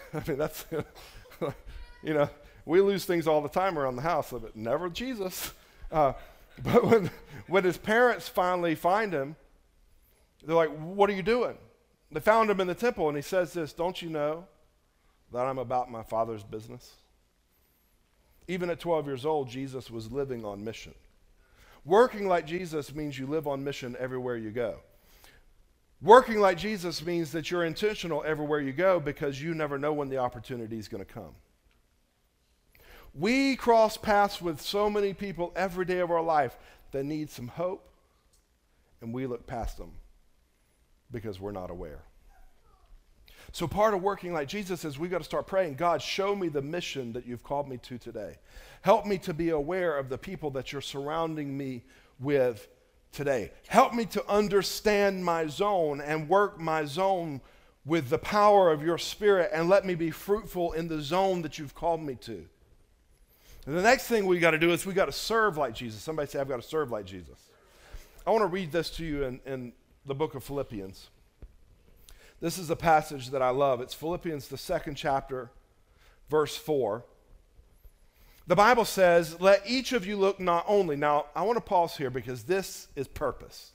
I 0.14 0.28
mean, 0.28 0.38
that's, 0.38 0.64
you 2.02 2.14
know, 2.14 2.28
we 2.64 2.80
lose 2.80 3.04
things 3.04 3.26
all 3.26 3.40
the 3.40 3.48
time 3.48 3.78
around 3.78 3.96
the 3.96 4.02
house, 4.02 4.30
but 4.30 4.54
never 4.56 4.88
Jesus. 4.88 5.52
Uh, 5.90 6.12
but 6.62 6.84
when, 6.84 7.10
when 7.46 7.64
his 7.64 7.76
parents 7.76 8.28
finally 8.28 8.74
find 8.74 9.12
him, 9.12 9.36
they're 10.44 10.56
like, 10.56 10.70
What 10.70 11.08
are 11.10 11.14
you 11.14 11.22
doing? 11.22 11.56
They 12.10 12.20
found 12.20 12.50
him 12.50 12.60
in 12.60 12.66
the 12.66 12.74
temple, 12.74 13.08
and 13.08 13.16
he 13.16 13.22
says 13.22 13.52
this 13.52 13.72
Don't 13.72 14.00
you 14.02 14.10
know 14.10 14.46
that 15.32 15.46
I'm 15.46 15.58
about 15.58 15.90
my 15.90 16.02
father's 16.02 16.42
business? 16.42 16.94
Even 18.48 18.70
at 18.70 18.80
12 18.80 19.06
years 19.06 19.24
old, 19.24 19.48
Jesus 19.48 19.90
was 19.90 20.10
living 20.10 20.44
on 20.44 20.64
mission. 20.64 20.94
Working 21.84 22.28
like 22.28 22.46
Jesus 22.46 22.94
means 22.94 23.18
you 23.18 23.26
live 23.26 23.46
on 23.46 23.64
mission 23.64 23.96
everywhere 23.98 24.36
you 24.36 24.50
go. 24.50 24.80
Working 26.02 26.40
like 26.40 26.58
Jesus 26.58 27.04
means 27.06 27.30
that 27.30 27.50
you're 27.50 27.64
intentional 27.64 28.24
everywhere 28.26 28.60
you 28.60 28.72
go 28.72 28.98
because 28.98 29.40
you 29.40 29.54
never 29.54 29.78
know 29.78 29.92
when 29.92 30.08
the 30.08 30.18
opportunity 30.18 30.76
is 30.76 30.88
going 30.88 31.04
to 31.04 31.10
come. 31.10 31.34
We 33.14 33.54
cross 33.54 33.96
paths 33.96 34.42
with 34.42 34.60
so 34.60 34.90
many 34.90 35.14
people 35.14 35.52
every 35.54 35.84
day 35.84 36.00
of 36.00 36.10
our 36.10 36.22
life 36.22 36.56
that 36.90 37.04
need 37.04 37.30
some 37.30 37.46
hope, 37.46 37.88
and 39.00 39.12
we 39.12 39.26
look 39.26 39.46
past 39.46 39.78
them 39.78 39.92
because 41.10 41.38
we're 41.38 41.52
not 41.52 41.70
aware. 41.70 42.02
So, 43.52 43.68
part 43.68 43.92
of 43.92 44.02
working 44.02 44.32
like 44.32 44.48
Jesus 44.48 44.84
is 44.84 44.98
we've 44.98 45.10
got 45.10 45.18
to 45.18 45.24
start 45.24 45.46
praying 45.46 45.74
God, 45.74 46.00
show 46.00 46.34
me 46.34 46.48
the 46.48 46.62
mission 46.62 47.12
that 47.12 47.26
you've 47.26 47.44
called 47.44 47.68
me 47.68 47.76
to 47.78 47.98
today. 47.98 48.38
Help 48.80 49.04
me 49.04 49.18
to 49.18 49.34
be 49.34 49.50
aware 49.50 49.98
of 49.98 50.08
the 50.08 50.18
people 50.18 50.50
that 50.52 50.72
you're 50.72 50.80
surrounding 50.80 51.56
me 51.56 51.84
with 52.18 52.66
today. 53.12 53.52
Help 53.68 53.94
me 53.94 54.06
to 54.06 54.28
understand 54.28 55.24
my 55.24 55.46
zone 55.46 56.00
and 56.00 56.28
work 56.28 56.58
my 56.58 56.84
zone 56.84 57.40
with 57.84 58.08
the 58.08 58.18
power 58.18 58.70
of 58.72 58.82
your 58.82 58.98
spirit 58.98 59.50
and 59.52 59.68
let 59.68 59.84
me 59.84 59.94
be 59.94 60.10
fruitful 60.10 60.72
in 60.72 60.88
the 60.88 61.00
zone 61.00 61.42
that 61.42 61.58
you've 61.58 61.74
called 61.74 62.02
me 62.02 62.14
to. 62.14 62.44
And 63.66 63.76
the 63.76 63.82
next 63.82 64.06
thing 64.06 64.26
we 64.26 64.38
got 64.38 64.52
to 64.52 64.58
do 64.58 64.72
is 64.72 64.84
we 64.84 64.94
got 64.94 65.06
to 65.06 65.12
serve 65.12 65.56
like 65.56 65.74
Jesus. 65.74 66.02
Somebody 66.02 66.28
say, 66.28 66.40
I've 66.40 66.48
got 66.48 66.60
to 66.60 66.66
serve 66.66 66.90
like 66.90 67.04
Jesus. 67.04 67.38
I 68.26 68.30
want 68.30 68.42
to 68.42 68.46
read 68.46 68.72
this 68.72 68.90
to 68.90 69.04
you 69.04 69.24
in, 69.24 69.40
in 69.46 69.72
the 70.06 70.14
book 70.14 70.34
of 70.34 70.42
Philippians. 70.42 71.08
This 72.40 72.58
is 72.58 72.70
a 72.70 72.76
passage 72.76 73.30
that 73.30 73.42
I 73.42 73.50
love. 73.50 73.80
It's 73.80 73.94
Philippians, 73.94 74.48
the 74.48 74.58
second 74.58 74.96
chapter, 74.96 75.50
verse 76.28 76.56
4. 76.56 77.04
The 78.46 78.56
Bible 78.56 78.84
says, 78.84 79.40
Let 79.40 79.62
each 79.66 79.92
of 79.92 80.06
you 80.06 80.16
look 80.16 80.40
not 80.40 80.64
only. 80.66 80.96
Now, 80.96 81.26
I 81.34 81.42
want 81.42 81.56
to 81.56 81.62
pause 81.62 81.96
here 81.96 82.10
because 82.10 82.44
this 82.44 82.88
is 82.96 83.06
purpose. 83.06 83.72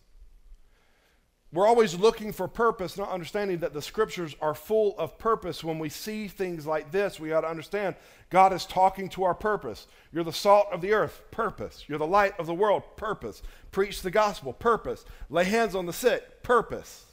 We're 1.53 1.65
always 1.65 1.95
looking 1.95 2.33
for 2.33 2.49
purpose, 2.49 2.97
not 2.97 3.09
understanding 3.09 3.59
that 3.59 3.73
the 3.73 3.81
scriptures 3.81 4.35
are 4.41 4.53
full 4.53 4.95
of 4.97 5.17
purpose. 5.17 5.63
When 5.63 5.79
we 5.79 5.87
see 5.87 6.27
things 6.27 6.67
like 6.67 6.91
this, 6.91 7.21
we 7.21 7.29
got 7.29 7.41
to 7.41 7.49
understand 7.49 7.95
God 8.29 8.51
is 8.51 8.65
talking 8.65 9.07
to 9.09 9.23
our 9.23 9.33
purpose. 9.33 9.87
You're 10.11 10.25
the 10.25 10.33
salt 10.33 10.67
of 10.73 10.81
the 10.81 10.91
earth, 10.91 11.21
purpose. 11.31 11.85
You're 11.87 11.99
the 11.99 12.05
light 12.05 12.37
of 12.37 12.47
the 12.47 12.53
world, 12.53 12.83
purpose. 12.97 13.41
Preach 13.71 14.01
the 14.01 14.11
gospel, 14.11 14.51
purpose. 14.51 15.05
Lay 15.29 15.45
hands 15.45 15.73
on 15.73 15.85
the 15.85 15.93
sick, 15.93 16.43
purpose. 16.43 17.05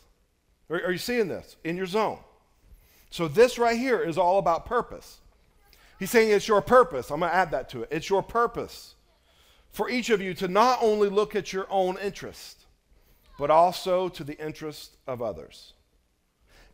Are, 0.69 0.83
are 0.83 0.93
you 0.93 0.99
seeing 0.99 1.29
this 1.29 1.57
in 1.63 1.77
your 1.77 1.87
zone? 1.87 2.19
So, 3.11 3.29
this 3.29 3.61
right 3.61 3.79
here 3.79 4.01
is 4.01 4.19
all 4.19 4.41
about 4.41 4.67
purpose. 4.67 5.21
He's 5.99 6.11
saying 6.11 6.31
it's 6.31 6.49
your 6.49 6.61
purpose. 6.61 7.11
I'm 7.11 7.21
going 7.21 7.31
to 7.31 7.37
add 7.37 7.51
that 7.53 7.69
to 7.71 7.83
it. 7.83 7.89
It's 7.91 8.11
your 8.11 8.23
purpose 8.23 8.95
for 9.71 9.91
each 9.91 10.11
of 10.11 10.21
you 10.21 10.35
to 10.35 10.49
not 10.49 10.79
only 10.81 11.09
look 11.09 11.35
at 11.35 11.53
your 11.53 11.67
own 11.71 11.99
interest, 11.99 12.67
but 13.39 13.51
also 13.51 14.09
to 14.09 14.25
the 14.25 14.39
interest 14.39 14.97
of 15.07 15.21
others. 15.21 15.73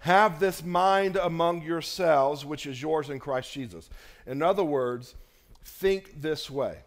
Have 0.00 0.40
this 0.40 0.64
mind 0.64 1.16
among 1.16 1.62
yourselves, 1.62 2.44
which 2.44 2.66
is 2.66 2.80
yours 2.80 3.10
in 3.10 3.18
Christ 3.18 3.52
Jesus. 3.52 3.90
In 4.26 4.42
other 4.42 4.64
words, 4.64 5.14
think 5.64 6.20
this 6.20 6.50
way. 6.50 6.78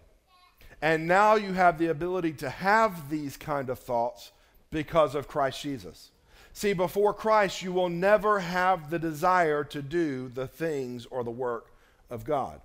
And 0.81 1.07
now 1.07 1.35
you 1.35 1.53
have 1.53 1.77
the 1.77 1.87
ability 1.87 2.33
to 2.33 2.49
have 2.49 3.09
these 3.09 3.37
kind 3.37 3.69
of 3.69 3.79
thoughts 3.79 4.31
because 4.69 5.15
of 5.15 5.27
Christ 5.27 5.61
Jesus. 5.61 6.11
See, 6.53 6.73
before 6.73 7.13
Christ, 7.13 7.63
you 7.63 7.71
will 7.71 7.89
never 7.89 8.39
have 8.39 8.89
the 8.89 8.99
desire 8.99 9.63
to 9.65 9.81
do 9.81 10.29
the 10.29 10.45
things 10.45 11.07
or 11.07 11.23
the 11.23 11.31
work 11.31 11.72
of 12.13 12.23
God. 12.25 12.61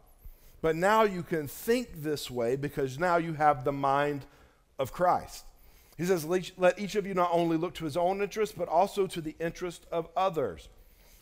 But 0.61 0.77
now 0.77 1.03
you 1.03 1.23
can 1.23 1.49
think 1.49 2.03
this 2.03 2.31
way 2.31 2.57
because 2.57 2.99
now 2.99 3.17
you 3.17 3.35
have 3.35 3.65
the 3.65 3.73
mind 3.73 4.27
of 4.79 4.93
Christ. 4.93 5.45
He 5.97 6.05
says, 6.05 6.25
Let 6.25 6.79
each 6.79 6.95
of 6.95 7.07
you 7.07 7.15
not 7.15 7.31
only 7.33 7.57
look 7.57 7.75
to 7.75 7.85
his 7.85 7.97
own 7.97 8.23
interest, 8.23 8.57
but 8.57 8.69
also 8.69 9.07
to 9.07 9.21
the 9.21 9.37
interest 9.41 9.87
of 9.91 10.09
others. 10.17 10.69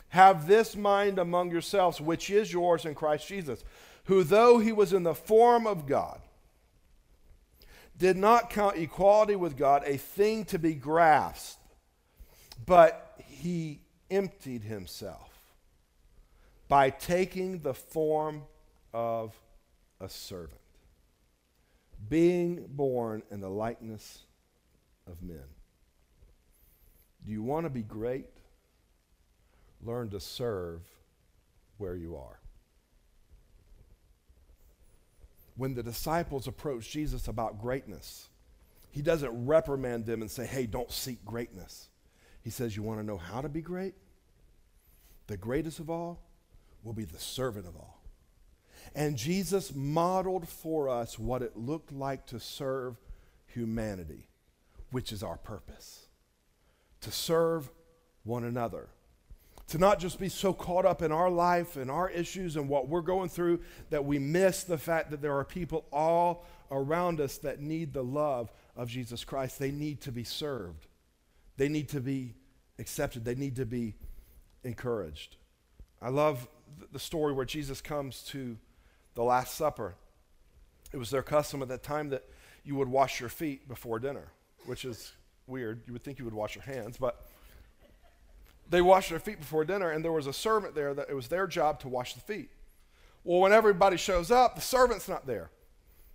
Have 0.09 0.47
this 0.47 0.75
mind 0.75 1.19
among 1.19 1.51
yourselves, 1.51 1.99
which 1.99 2.29
is 2.29 2.53
yours 2.53 2.85
in 2.85 2.95
Christ 2.95 3.27
Jesus, 3.27 3.63
who, 4.05 4.23
though 4.23 4.59
he 4.59 4.71
was 4.71 4.93
in 4.93 5.03
the 5.03 5.15
form 5.15 5.67
of 5.67 5.85
God, 5.85 6.21
did 7.97 8.15
not 8.15 8.49
count 8.49 8.77
equality 8.77 9.35
with 9.35 9.57
God 9.57 9.83
a 9.85 9.97
thing 9.97 10.45
to 10.45 10.59
be 10.59 10.73
grasped 10.73 11.57
but 12.65 13.15
he 13.25 13.81
emptied 14.09 14.63
himself 14.63 15.36
by 16.67 16.89
taking 16.89 17.59
the 17.59 17.73
form 17.73 18.43
of 18.93 19.33
a 19.99 20.09
servant, 20.09 20.59
being 22.09 22.65
born 22.69 23.23
in 23.31 23.39
the 23.39 23.49
likeness 23.49 24.19
of 25.09 25.21
men. 25.21 25.43
Do 27.25 27.31
you 27.31 27.43
want 27.43 27.65
to 27.65 27.69
be 27.69 27.83
great? 27.83 28.29
Learn 29.81 30.09
to 30.09 30.19
serve 30.19 30.81
where 31.77 31.95
you 31.95 32.15
are. 32.15 32.39
When 35.55 35.73
the 35.73 35.83
disciples 35.83 36.47
approach 36.47 36.89
Jesus 36.89 37.27
about 37.27 37.61
greatness, 37.61 38.29
he 38.91 39.01
doesn't 39.01 39.45
reprimand 39.45 40.05
them 40.05 40.21
and 40.21 40.29
say, 40.29 40.45
hey, 40.45 40.65
don't 40.65 40.91
seek 40.91 41.23
greatness. 41.25 41.89
He 42.47 42.51
says, 42.51 42.77
You 42.77 42.83
want 42.83 43.01
to 43.01 43.05
know 43.05 43.17
how 43.17 43.41
to 43.41 43.49
be 43.49 43.61
great? 43.61 43.93
The 45.27 45.35
greatest 45.35 45.79
of 45.79 45.89
all 45.89 46.21
will 46.87 46.93
be 46.93 47.03
the 47.03 47.19
servant 47.19 47.67
of 47.67 47.75
all. 47.75 48.01
And 48.95 49.17
Jesus 49.17 49.75
modeled 49.75 50.47
for 50.47 50.87
us 50.87 51.19
what 51.19 51.41
it 51.41 51.57
looked 51.57 51.91
like 51.91 52.25
to 52.27 52.39
serve 52.39 52.95
humanity, 53.45 54.29
which 54.91 55.11
is 55.11 55.21
our 55.21 55.35
purpose. 55.35 56.07
To 57.01 57.11
serve 57.11 57.69
one 58.23 58.45
another. 58.45 58.87
To 59.67 59.77
not 59.77 59.99
just 59.99 60.17
be 60.17 60.29
so 60.29 60.53
caught 60.53 60.85
up 60.85 61.01
in 61.01 61.11
our 61.11 61.29
life 61.29 61.75
and 61.75 61.91
our 61.91 62.09
issues 62.09 62.55
and 62.55 62.69
what 62.69 62.87
we're 62.87 63.01
going 63.01 63.27
through 63.27 63.59
that 63.89 64.05
we 64.05 64.17
miss 64.17 64.63
the 64.63 64.77
fact 64.77 65.11
that 65.11 65.21
there 65.21 65.37
are 65.37 65.43
people 65.43 65.85
all 65.91 66.45
around 66.71 67.19
us 67.19 67.37
that 67.39 67.59
need 67.59 67.91
the 67.91 68.03
love 68.03 68.49
of 68.77 68.87
Jesus 68.87 69.25
Christ. 69.25 69.59
They 69.59 69.71
need 69.71 69.99
to 70.01 70.11
be 70.13 70.23
served. 70.23 70.87
They 71.57 71.67
need 71.67 71.89
to 71.89 71.99
be 71.99 72.35
accepted, 72.79 73.25
they 73.25 73.35
need 73.35 73.57
to 73.57 73.65
be 73.65 73.95
encouraged. 74.63 75.35
I 76.01 76.09
love 76.09 76.47
the 76.91 76.99
story 76.99 77.33
where 77.33 77.45
Jesus 77.45 77.81
comes 77.81 78.23
to 78.29 78.57
the 79.15 79.23
Last 79.23 79.55
Supper. 79.55 79.95
It 80.93 80.97
was 80.97 81.09
their 81.09 81.23
custom 81.23 81.61
at 81.61 81.67
that 81.67 81.83
time 81.83 82.09
that 82.09 82.23
you 82.63 82.75
would 82.75 82.87
wash 82.87 83.19
your 83.19 83.29
feet 83.29 83.67
before 83.67 83.99
dinner, 83.99 84.31
which 84.65 84.85
is 84.85 85.13
weird. 85.47 85.81
You 85.87 85.93
would 85.93 86.03
think 86.03 86.19
you 86.19 86.25
would 86.25 86.33
wash 86.33 86.55
your 86.55 86.63
hands, 86.63 86.97
but 86.97 87.25
they 88.69 88.81
washed 88.81 89.09
their 89.09 89.19
feet 89.19 89.39
before 89.39 89.65
dinner, 89.65 89.91
and 89.91 90.03
there 90.03 90.11
was 90.11 90.27
a 90.27 90.33
servant 90.33 90.75
there 90.75 90.93
that 90.93 91.09
it 91.09 91.13
was 91.13 91.27
their 91.27 91.47
job 91.47 91.79
to 91.81 91.87
wash 91.87 92.13
the 92.13 92.21
feet. 92.21 92.49
Well, 93.23 93.39
when 93.39 93.53
everybody 93.53 93.97
shows 93.97 94.31
up, 94.31 94.55
the 94.55 94.61
servant's 94.61 95.07
not 95.07 95.25
there. 95.25 95.49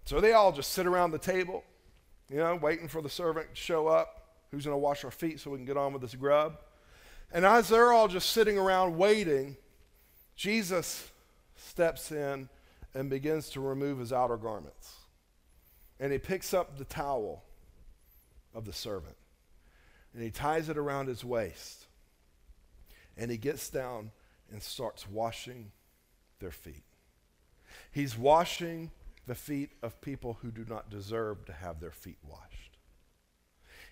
So 0.05 0.21
they 0.21 0.33
all 0.33 0.53
just 0.53 0.73
sit 0.73 0.87
around 0.87 1.13
the 1.13 1.19
table, 1.19 1.65
you 2.29 2.39
know, 2.39 2.57
waiting 2.57 2.89
for 2.89 3.03
the 3.03 3.09
servant 3.09 3.55
to 3.55 3.61
show 3.61 3.87
up 3.87 4.23
who's 4.51 4.65
going 4.65 4.75
to 4.75 4.79
wash 4.79 5.05
our 5.05 5.11
feet 5.11 5.41
so 5.41 5.51
we 5.51 5.57
can 5.57 5.65
get 5.65 5.77
on 5.77 5.93
with 5.93 6.03
this 6.03 6.15
grub. 6.15 6.59
And 7.33 7.47
as 7.47 7.69
they're 7.69 7.93
all 7.93 8.09
just 8.09 8.31
sitting 8.31 8.59
around 8.59 8.97
waiting, 8.97 9.57
Jesus 10.37 11.11
steps 11.57 12.11
in 12.11 12.49
and 12.95 13.09
begins 13.09 13.51
to 13.51 13.61
remove 13.61 13.99
his 13.99 14.13
outer 14.13 14.37
garments. 14.37 14.97
And 16.01 16.13
he 16.13 16.19
picks 16.19 16.53
up 16.53 16.79
the 16.79 16.85
towel 16.85 17.45
of 18.55 18.65
the 18.65 18.73
servant 18.73 19.17
and 20.15 20.23
he 20.23 20.31
ties 20.31 20.69
it 20.69 20.77
around 20.77 21.09
his 21.09 21.25
waist. 21.25 21.87
And 23.17 23.31
he 23.31 23.37
gets 23.37 23.69
down 23.71 24.11
and 24.51 24.63
starts 24.63 25.09
washing 25.09 25.71
their 26.41 26.51
feet. 26.51 26.85
He's 27.91 28.17
washing 28.17 28.91
the 29.27 29.35
feet 29.35 29.71
of 29.83 30.01
people 30.01 30.39
who 30.43 30.51
do 30.51 30.65
not 30.69 30.91
deserve 30.91 31.45
to 31.47 31.53
have 31.53 31.81
their 31.81 31.91
feet 31.91 32.19
washed. 32.29 32.79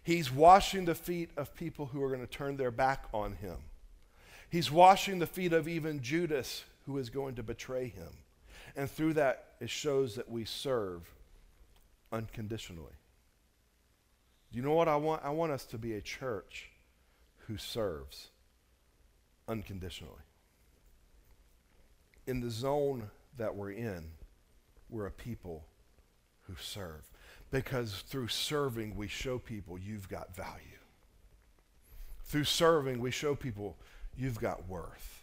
He's 0.03 0.33
washing 0.33 0.87
the 0.87 0.94
feet 0.94 1.31
of 1.37 1.55
people 1.55 1.87
who 1.87 2.03
are 2.03 2.09
going 2.09 2.20
to 2.20 2.26
turn 2.26 2.57
their 2.57 2.70
back 2.70 3.05
on 3.12 3.35
him. 3.35 3.59
He's 4.50 4.70
washing 4.70 5.20
the 5.20 5.26
feet 5.26 5.52
of 5.52 5.68
even 5.68 6.02
Judas, 6.02 6.64
who 6.86 6.98
is 6.98 7.08
going 7.08 7.36
to 7.36 7.42
betray 7.42 7.88
him. 7.88 8.10
And 8.76 8.90
through 8.90 9.14
that, 9.14 9.54
it 9.60 9.70
shows 9.70 10.16
that 10.16 10.30
we 10.30 10.44
serve 10.44 11.08
unconditionally. 12.12 12.92
Do 14.53 14.59
you 14.59 14.64
know 14.64 14.74
what 14.74 14.88
I 14.88 14.96
want? 14.96 15.24
I 15.24 15.30
want 15.30 15.53
us 15.53 15.64
to 15.66 15.78
be 15.78 15.94
a 15.94 16.01
church 16.01 16.68
who 17.46 17.57
serves 17.57 18.28
unconditionally. 19.46 20.14
In 22.26 22.40
the 22.40 22.51
zone 22.51 23.11
that 23.38 23.55
we're 23.55 23.72
in, 23.72 24.05
we're 24.88 25.07
a 25.07 25.12
people 25.12 25.64
who 26.42 26.55
serve 26.61 27.09
because 27.51 28.03
through 28.09 28.28
serving, 28.28 28.96
we 28.96 29.09
show 29.09 29.38
people 29.38 29.78
you've 29.78 30.09
got 30.09 30.34
value. 30.34 30.78
Through 32.24 32.44
serving, 32.44 33.01
we 33.01 33.11
show 33.11 33.34
people 33.34 33.76
you've 34.16 34.40
got 34.40 34.68
worth. 34.68 35.20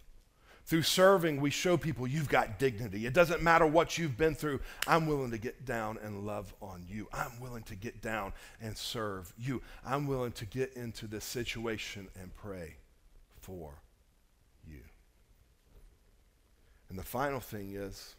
Through 0.65 0.81
serving, 0.81 1.39
we 1.39 1.49
show 1.49 1.77
people 1.77 2.05
you've 2.05 2.27
got 2.27 2.59
dignity. 2.59 3.05
It 3.05 3.13
doesn't 3.13 3.41
matter 3.41 3.65
what 3.65 3.97
you've 3.97 4.17
been 4.17 4.35
through. 4.35 4.59
I'm 4.85 5.07
willing 5.07 5.31
to 5.31 5.37
get 5.37 5.65
down 5.65 5.97
and 6.03 6.25
love 6.25 6.53
on 6.61 6.83
you. 6.89 7.07
I'm 7.13 7.39
willing 7.39 7.63
to 7.63 7.75
get 7.75 8.01
down 8.01 8.33
and 8.61 8.77
serve 8.77 9.33
you. 9.37 9.61
I'm 9.85 10.07
willing 10.07 10.33
to 10.33 10.45
get 10.45 10.73
into 10.73 11.07
this 11.07 11.23
situation 11.23 12.09
and 12.19 12.35
pray 12.35 12.75
for 13.39 13.75
you. 14.69 14.81
And 16.89 16.99
the 16.99 17.03
final 17.03 17.39
thing 17.39 17.73
is 17.73 18.15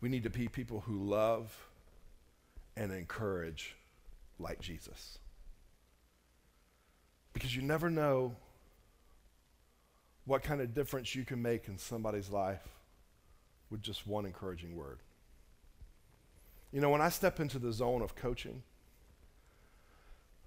we 0.00 0.08
need 0.08 0.22
to 0.22 0.30
be 0.30 0.48
people 0.48 0.80
who 0.80 1.04
love 1.04 1.68
and 2.78 2.92
encourage 2.92 3.76
like 4.38 4.60
Jesus. 4.60 5.18
Because 7.34 7.54
you 7.54 7.60
never 7.60 7.90
know 7.90 8.36
what 10.26 10.42
kind 10.42 10.60
of 10.60 10.74
difference 10.74 11.14
you 11.14 11.24
can 11.24 11.40
make 11.40 11.68
in 11.68 11.78
somebody's 11.78 12.28
life 12.28 12.62
with 13.70 13.80
just 13.80 14.06
one 14.06 14.26
encouraging 14.26 14.76
word. 14.76 14.98
You 16.72 16.80
know, 16.80 16.90
when 16.90 17.00
I 17.00 17.08
step 17.08 17.40
into 17.40 17.58
the 17.58 17.72
zone 17.72 18.02
of 18.02 18.14
coaching, 18.16 18.62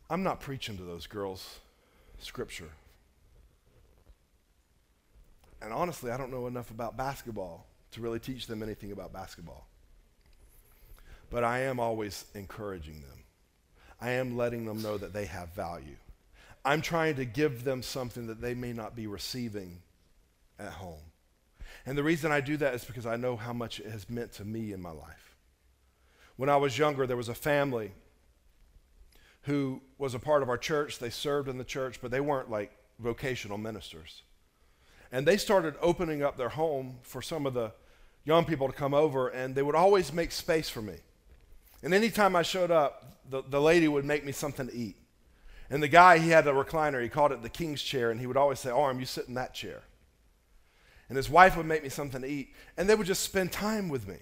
I'm 0.10 0.22
not 0.22 0.42
preaching 0.42 0.78
to 0.78 0.84
those 0.84 1.08
girls 1.08 1.60
scripture. 2.20 2.70
And 5.62 5.74
honestly, 5.74 6.12
I 6.12 6.18
don't 6.18 6.32
know 6.32 6.48
enough 6.48 6.72
about 6.72 6.98
basketball 6.98 7.66
to 7.92 8.02
really 8.02 8.20
teach 8.20 8.48
them 8.48 8.62
anything 8.62 8.92
about 8.92 9.14
basketball. 9.14 9.66
But 11.30 11.44
I 11.44 11.60
am 11.60 11.80
always 11.80 12.26
encouraging 12.34 13.02
them. 13.02 13.24
I 14.02 14.12
am 14.12 14.38
letting 14.38 14.66
them 14.66 14.82
know 14.82 14.98
that 14.98 15.14
they 15.14 15.26
have 15.26 15.54
value. 15.54 15.96
I'm 16.66 16.82
trying 16.82 17.16
to 17.16 17.26
give 17.26 17.64
them 17.64 17.82
something 17.82 18.28
that 18.28 18.42
they 18.42 18.54
may 18.54 18.74
not 18.74 18.96
be 18.96 19.08
receiving 19.08 19.82
at 20.60 20.74
home. 20.74 21.00
And 21.86 21.98
the 21.98 22.04
reason 22.04 22.32
I 22.32 22.42
do 22.42 22.58
that 22.58 22.74
is 22.74 22.84
because 22.84 23.06
I 23.06 23.16
know 23.16 23.36
how 23.36 23.54
much 23.54 23.80
it 23.80 23.88
has 23.88 24.10
meant 24.10 24.34
to 24.34 24.46
me 24.46 24.74
in 24.74 24.82
my 24.82 24.92
life. 24.92 25.36
When 26.36 26.50
I 26.50 26.58
was 26.58 26.78
younger, 26.78 27.08
there 27.08 27.18
was 27.18 27.30
a 27.30 27.36
family 27.36 27.92
who 29.44 29.82
was 29.98 30.14
a 30.14 30.20
part 30.20 30.44
of 30.44 30.50
our 30.50 30.58
church. 30.58 31.00
They 31.00 31.10
served 31.10 31.50
in 31.50 31.58
the 31.58 31.64
church, 31.64 32.00
but 32.02 32.12
they 32.12 32.20
weren't 32.20 32.50
like 32.50 32.72
vocational 33.00 33.58
ministers. 33.58 34.24
And 35.12 35.26
they 35.26 35.38
started 35.38 35.76
opening 35.82 36.22
up 36.22 36.38
their 36.38 36.50
home 36.50 37.00
for 37.02 37.22
some 37.22 37.46
of 37.46 37.54
the 37.54 37.72
young 38.26 38.46
people 38.46 38.68
to 38.68 38.74
come 38.74 38.94
over, 38.94 39.30
and 39.30 39.56
they 39.56 39.64
would 39.64 39.76
always 39.76 40.14
make 40.14 40.32
space 40.32 40.70
for 40.70 40.82
me. 40.82 40.98
And 41.82 41.94
anytime 41.94 42.36
I 42.36 42.44
showed 42.44 42.70
up, 42.70 43.18
the, 43.30 43.42
the 43.50 43.62
lady 43.62 43.88
would 43.88 44.06
make 44.06 44.26
me 44.26 44.32
something 44.32 44.68
to 44.68 44.76
eat. 44.76 44.98
And 45.70 45.84
the 45.84 45.88
guy, 45.88 46.18
he 46.18 46.30
had 46.30 46.48
a 46.48 46.52
recliner. 46.52 47.02
He 47.02 47.10
called 47.10 47.32
it 47.32 47.44
the 47.44 47.50
king's 47.50 47.82
chair, 47.82 48.12
and 48.12 48.20
he 48.20 48.28
would 48.28 48.38
always 48.38 48.60
say, 48.60 48.72
Arm, 48.72 49.00
you 49.00 49.06
sit 49.06 49.28
in 49.28 49.36
that 49.36 49.54
chair. 49.54 49.84
And 51.08 51.16
his 51.16 51.30
wife 51.30 51.58
would 51.58 51.66
make 51.66 51.84
me 51.84 51.90
something 51.90 52.22
to 52.22 52.28
eat, 52.28 52.54
and 52.78 52.90
they 52.90 52.96
would 52.96 53.08
just 53.08 53.24
spend 53.24 53.52
time 53.52 53.90
with 53.90 54.08
me. 54.08 54.18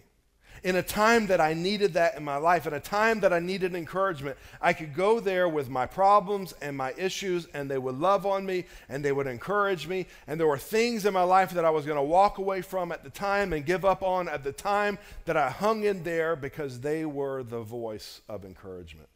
In 0.64 0.76
a 0.76 0.82
time 0.82 1.28
that 1.28 1.40
I 1.40 1.54
needed 1.54 1.94
that 1.94 2.16
in 2.18 2.24
my 2.24 2.38
life, 2.38 2.66
in 2.66 2.74
a 2.74 2.80
time 2.80 3.20
that 3.20 3.32
I 3.32 3.40
needed 3.40 3.76
encouragement, 3.76 4.38
I 4.60 4.74
could 4.74 4.96
go 4.96 5.20
there 5.20 5.48
with 5.48 5.70
my 5.70 5.86
problems 5.86 6.54
and 6.62 6.76
my 6.76 6.94
issues, 6.98 7.48
and 7.54 7.70
they 7.70 7.78
would 7.78 8.00
love 8.00 8.26
on 8.26 8.46
me 8.46 8.66
and 8.90 9.06
they 9.06 9.12
would 9.12 9.28
encourage 9.28 9.88
me. 9.88 10.08
And 10.26 10.40
there 10.40 10.48
were 10.48 10.58
things 10.58 11.06
in 11.06 11.14
my 11.14 11.24
life 11.24 11.52
that 11.52 11.66
I 11.66 11.70
was 11.70 11.86
going 11.86 11.98
to 11.98 12.04
walk 12.04 12.40
away 12.40 12.62
from 12.62 12.92
at 12.92 13.04
the 13.04 13.10
time 13.12 13.54
and 13.54 13.66
give 13.66 13.86
up 13.86 14.02
on 14.02 14.28
at 14.28 14.44
the 14.44 14.52
time 14.52 14.98
that 15.26 15.38
I 15.38 15.52
hung 15.52 15.84
in 15.84 16.04
there 16.04 16.36
because 16.36 16.80
they 16.80 17.06
were 17.06 17.44
the 17.44 17.62
voice 17.62 18.22
of 18.28 18.44
encouragement. 18.44 19.10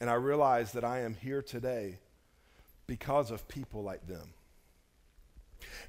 And 0.00 0.08
I 0.08 0.14
realize 0.14 0.72
that 0.72 0.84
I 0.84 1.00
am 1.00 1.14
here 1.14 1.42
today 1.42 1.98
because 2.86 3.30
of 3.30 3.46
people 3.48 3.82
like 3.82 4.06
them. 4.06 4.34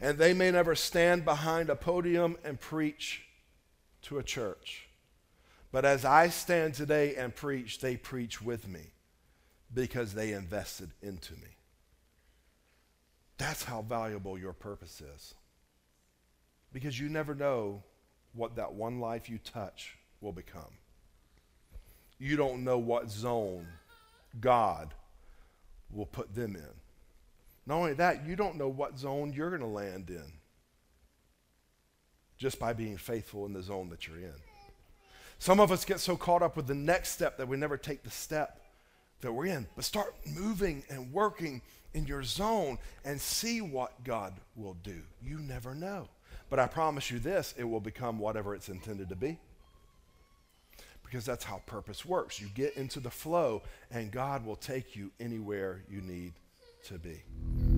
And 0.01 0.18
they 0.18 0.34
may 0.34 0.51
never 0.51 0.76
stand 0.76 1.24
behind 1.24 1.70
a 1.70 1.76
podium 1.76 2.38
and 2.43 2.59
preach 2.59 3.24
to 4.03 4.18
a 4.18 4.24
church. 4.24 4.88
But 5.72 5.86
as 5.86 6.03
I 6.03 6.28
stand 6.28 6.74
today 6.74 7.16
and 7.16 7.34
preach, 7.34 7.80
they 7.80 7.95
preach 7.95 8.41
with 8.41 8.68
me 8.68 8.91
because 9.74 10.14
they 10.14 10.34
invested 10.34 10.91
into 11.01 11.34
me. 11.34 11.55
That's 13.38 13.64
how 13.64 13.82
valuable 13.82 14.38
your 14.38 14.53
purpose 14.53 15.01
is. 15.01 15.34
Because 16.74 16.99
you 16.99 17.09
never 17.09 17.34
know 17.34 17.84
what 18.34 18.57
that 18.57 18.74
one 18.74 18.99
life 18.99 19.30
you 19.30 19.39
touch 19.39 19.97
will 20.20 20.34
become. 20.34 20.78
You 22.20 22.36
don't 22.36 22.64
know 22.64 22.78
what 22.78 23.09
zone 23.09 23.68
God 24.40 24.94
will 25.92 26.06
put 26.06 26.34
them 26.34 26.56
in. 26.56 26.74
Not 27.66 27.76
only 27.76 27.94
that, 27.94 28.26
you 28.26 28.36
don't 28.36 28.58
know 28.58 28.70
what 28.70 28.98
zone 28.98 29.34
you're 29.34 29.50
going 29.50 29.62
to 29.62 29.68
land 29.68 30.10
in 30.10 30.32
just 32.38 32.60
by 32.60 32.74
being 32.74 32.98
faithful 32.98 33.46
in 33.46 33.54
the 33.54 33.62
zone 33.62 33.90
that 33.90 34.08
you're 34.08 34.18
in. 34.18 34.34
Some 35.38 35.60
of 35.60 35.72
us 35.72 35.86
get 35.86 36.00
so 36.00 36.16
caught 36.16 36.42
up 36.42 36.56
with 36.56 36.68
the 36.68 36.76
next 36.76 37.10
step 37.10 37.38
that 37.38 37.48
we 37.48 37.58
never 37.58 37.78
take 37.78 38.04
the 38.04 38.10
step 38.10 38.62
that 39.22 39.32
we're 39.32 39.46
in. 39.46 39.68
But 39.76 39.86
start 39.86 40.16
moving 40.26 40.84
and 40.90 41.12
working 41.14 41.62
in 41.94 42.06
your 42.06 42.24
zone 42.24 42.78
and 43.06 43.20
see 43.20 43.62
what 43.62 44.04
God 44.04 44.34
will 44.56 44.76
do. 44.84 45.02
You 45.22 45.40
never 45.40 45.76
know. 45.76 46.08
But 46.50 46.60
I 46.60 46.68
promise 46.68 47.12
you 47.12 47.20
this 47.20 47.54
it 47.58 47.64
will 47.64 47.80
become 47.80 48.18
whatever 48.18 48.56
it's 48.56 48.70
intended 48.70 49.10
to 49.10 49.16
be 49.16 49.38
because 51.12 51.26
that's 51.26 51.43
how 51.43 51.62
purpose 51.66 52.05
works. 52.05 52.39
You 52.39 52.47
get 52.55 52.78
into 52.78 53.01
the 53.01 53.09
flow, 53.09 53.64
and 53.91 54.12
God 54.12 54.45
will 54.45 54.55
take 54.55 54.95
you 54.95 55.12
anywhere 55.20 55.84
you 55.89 55.99
need 56.01 56.34
to 56.86 56.97
be. 56.97 57.70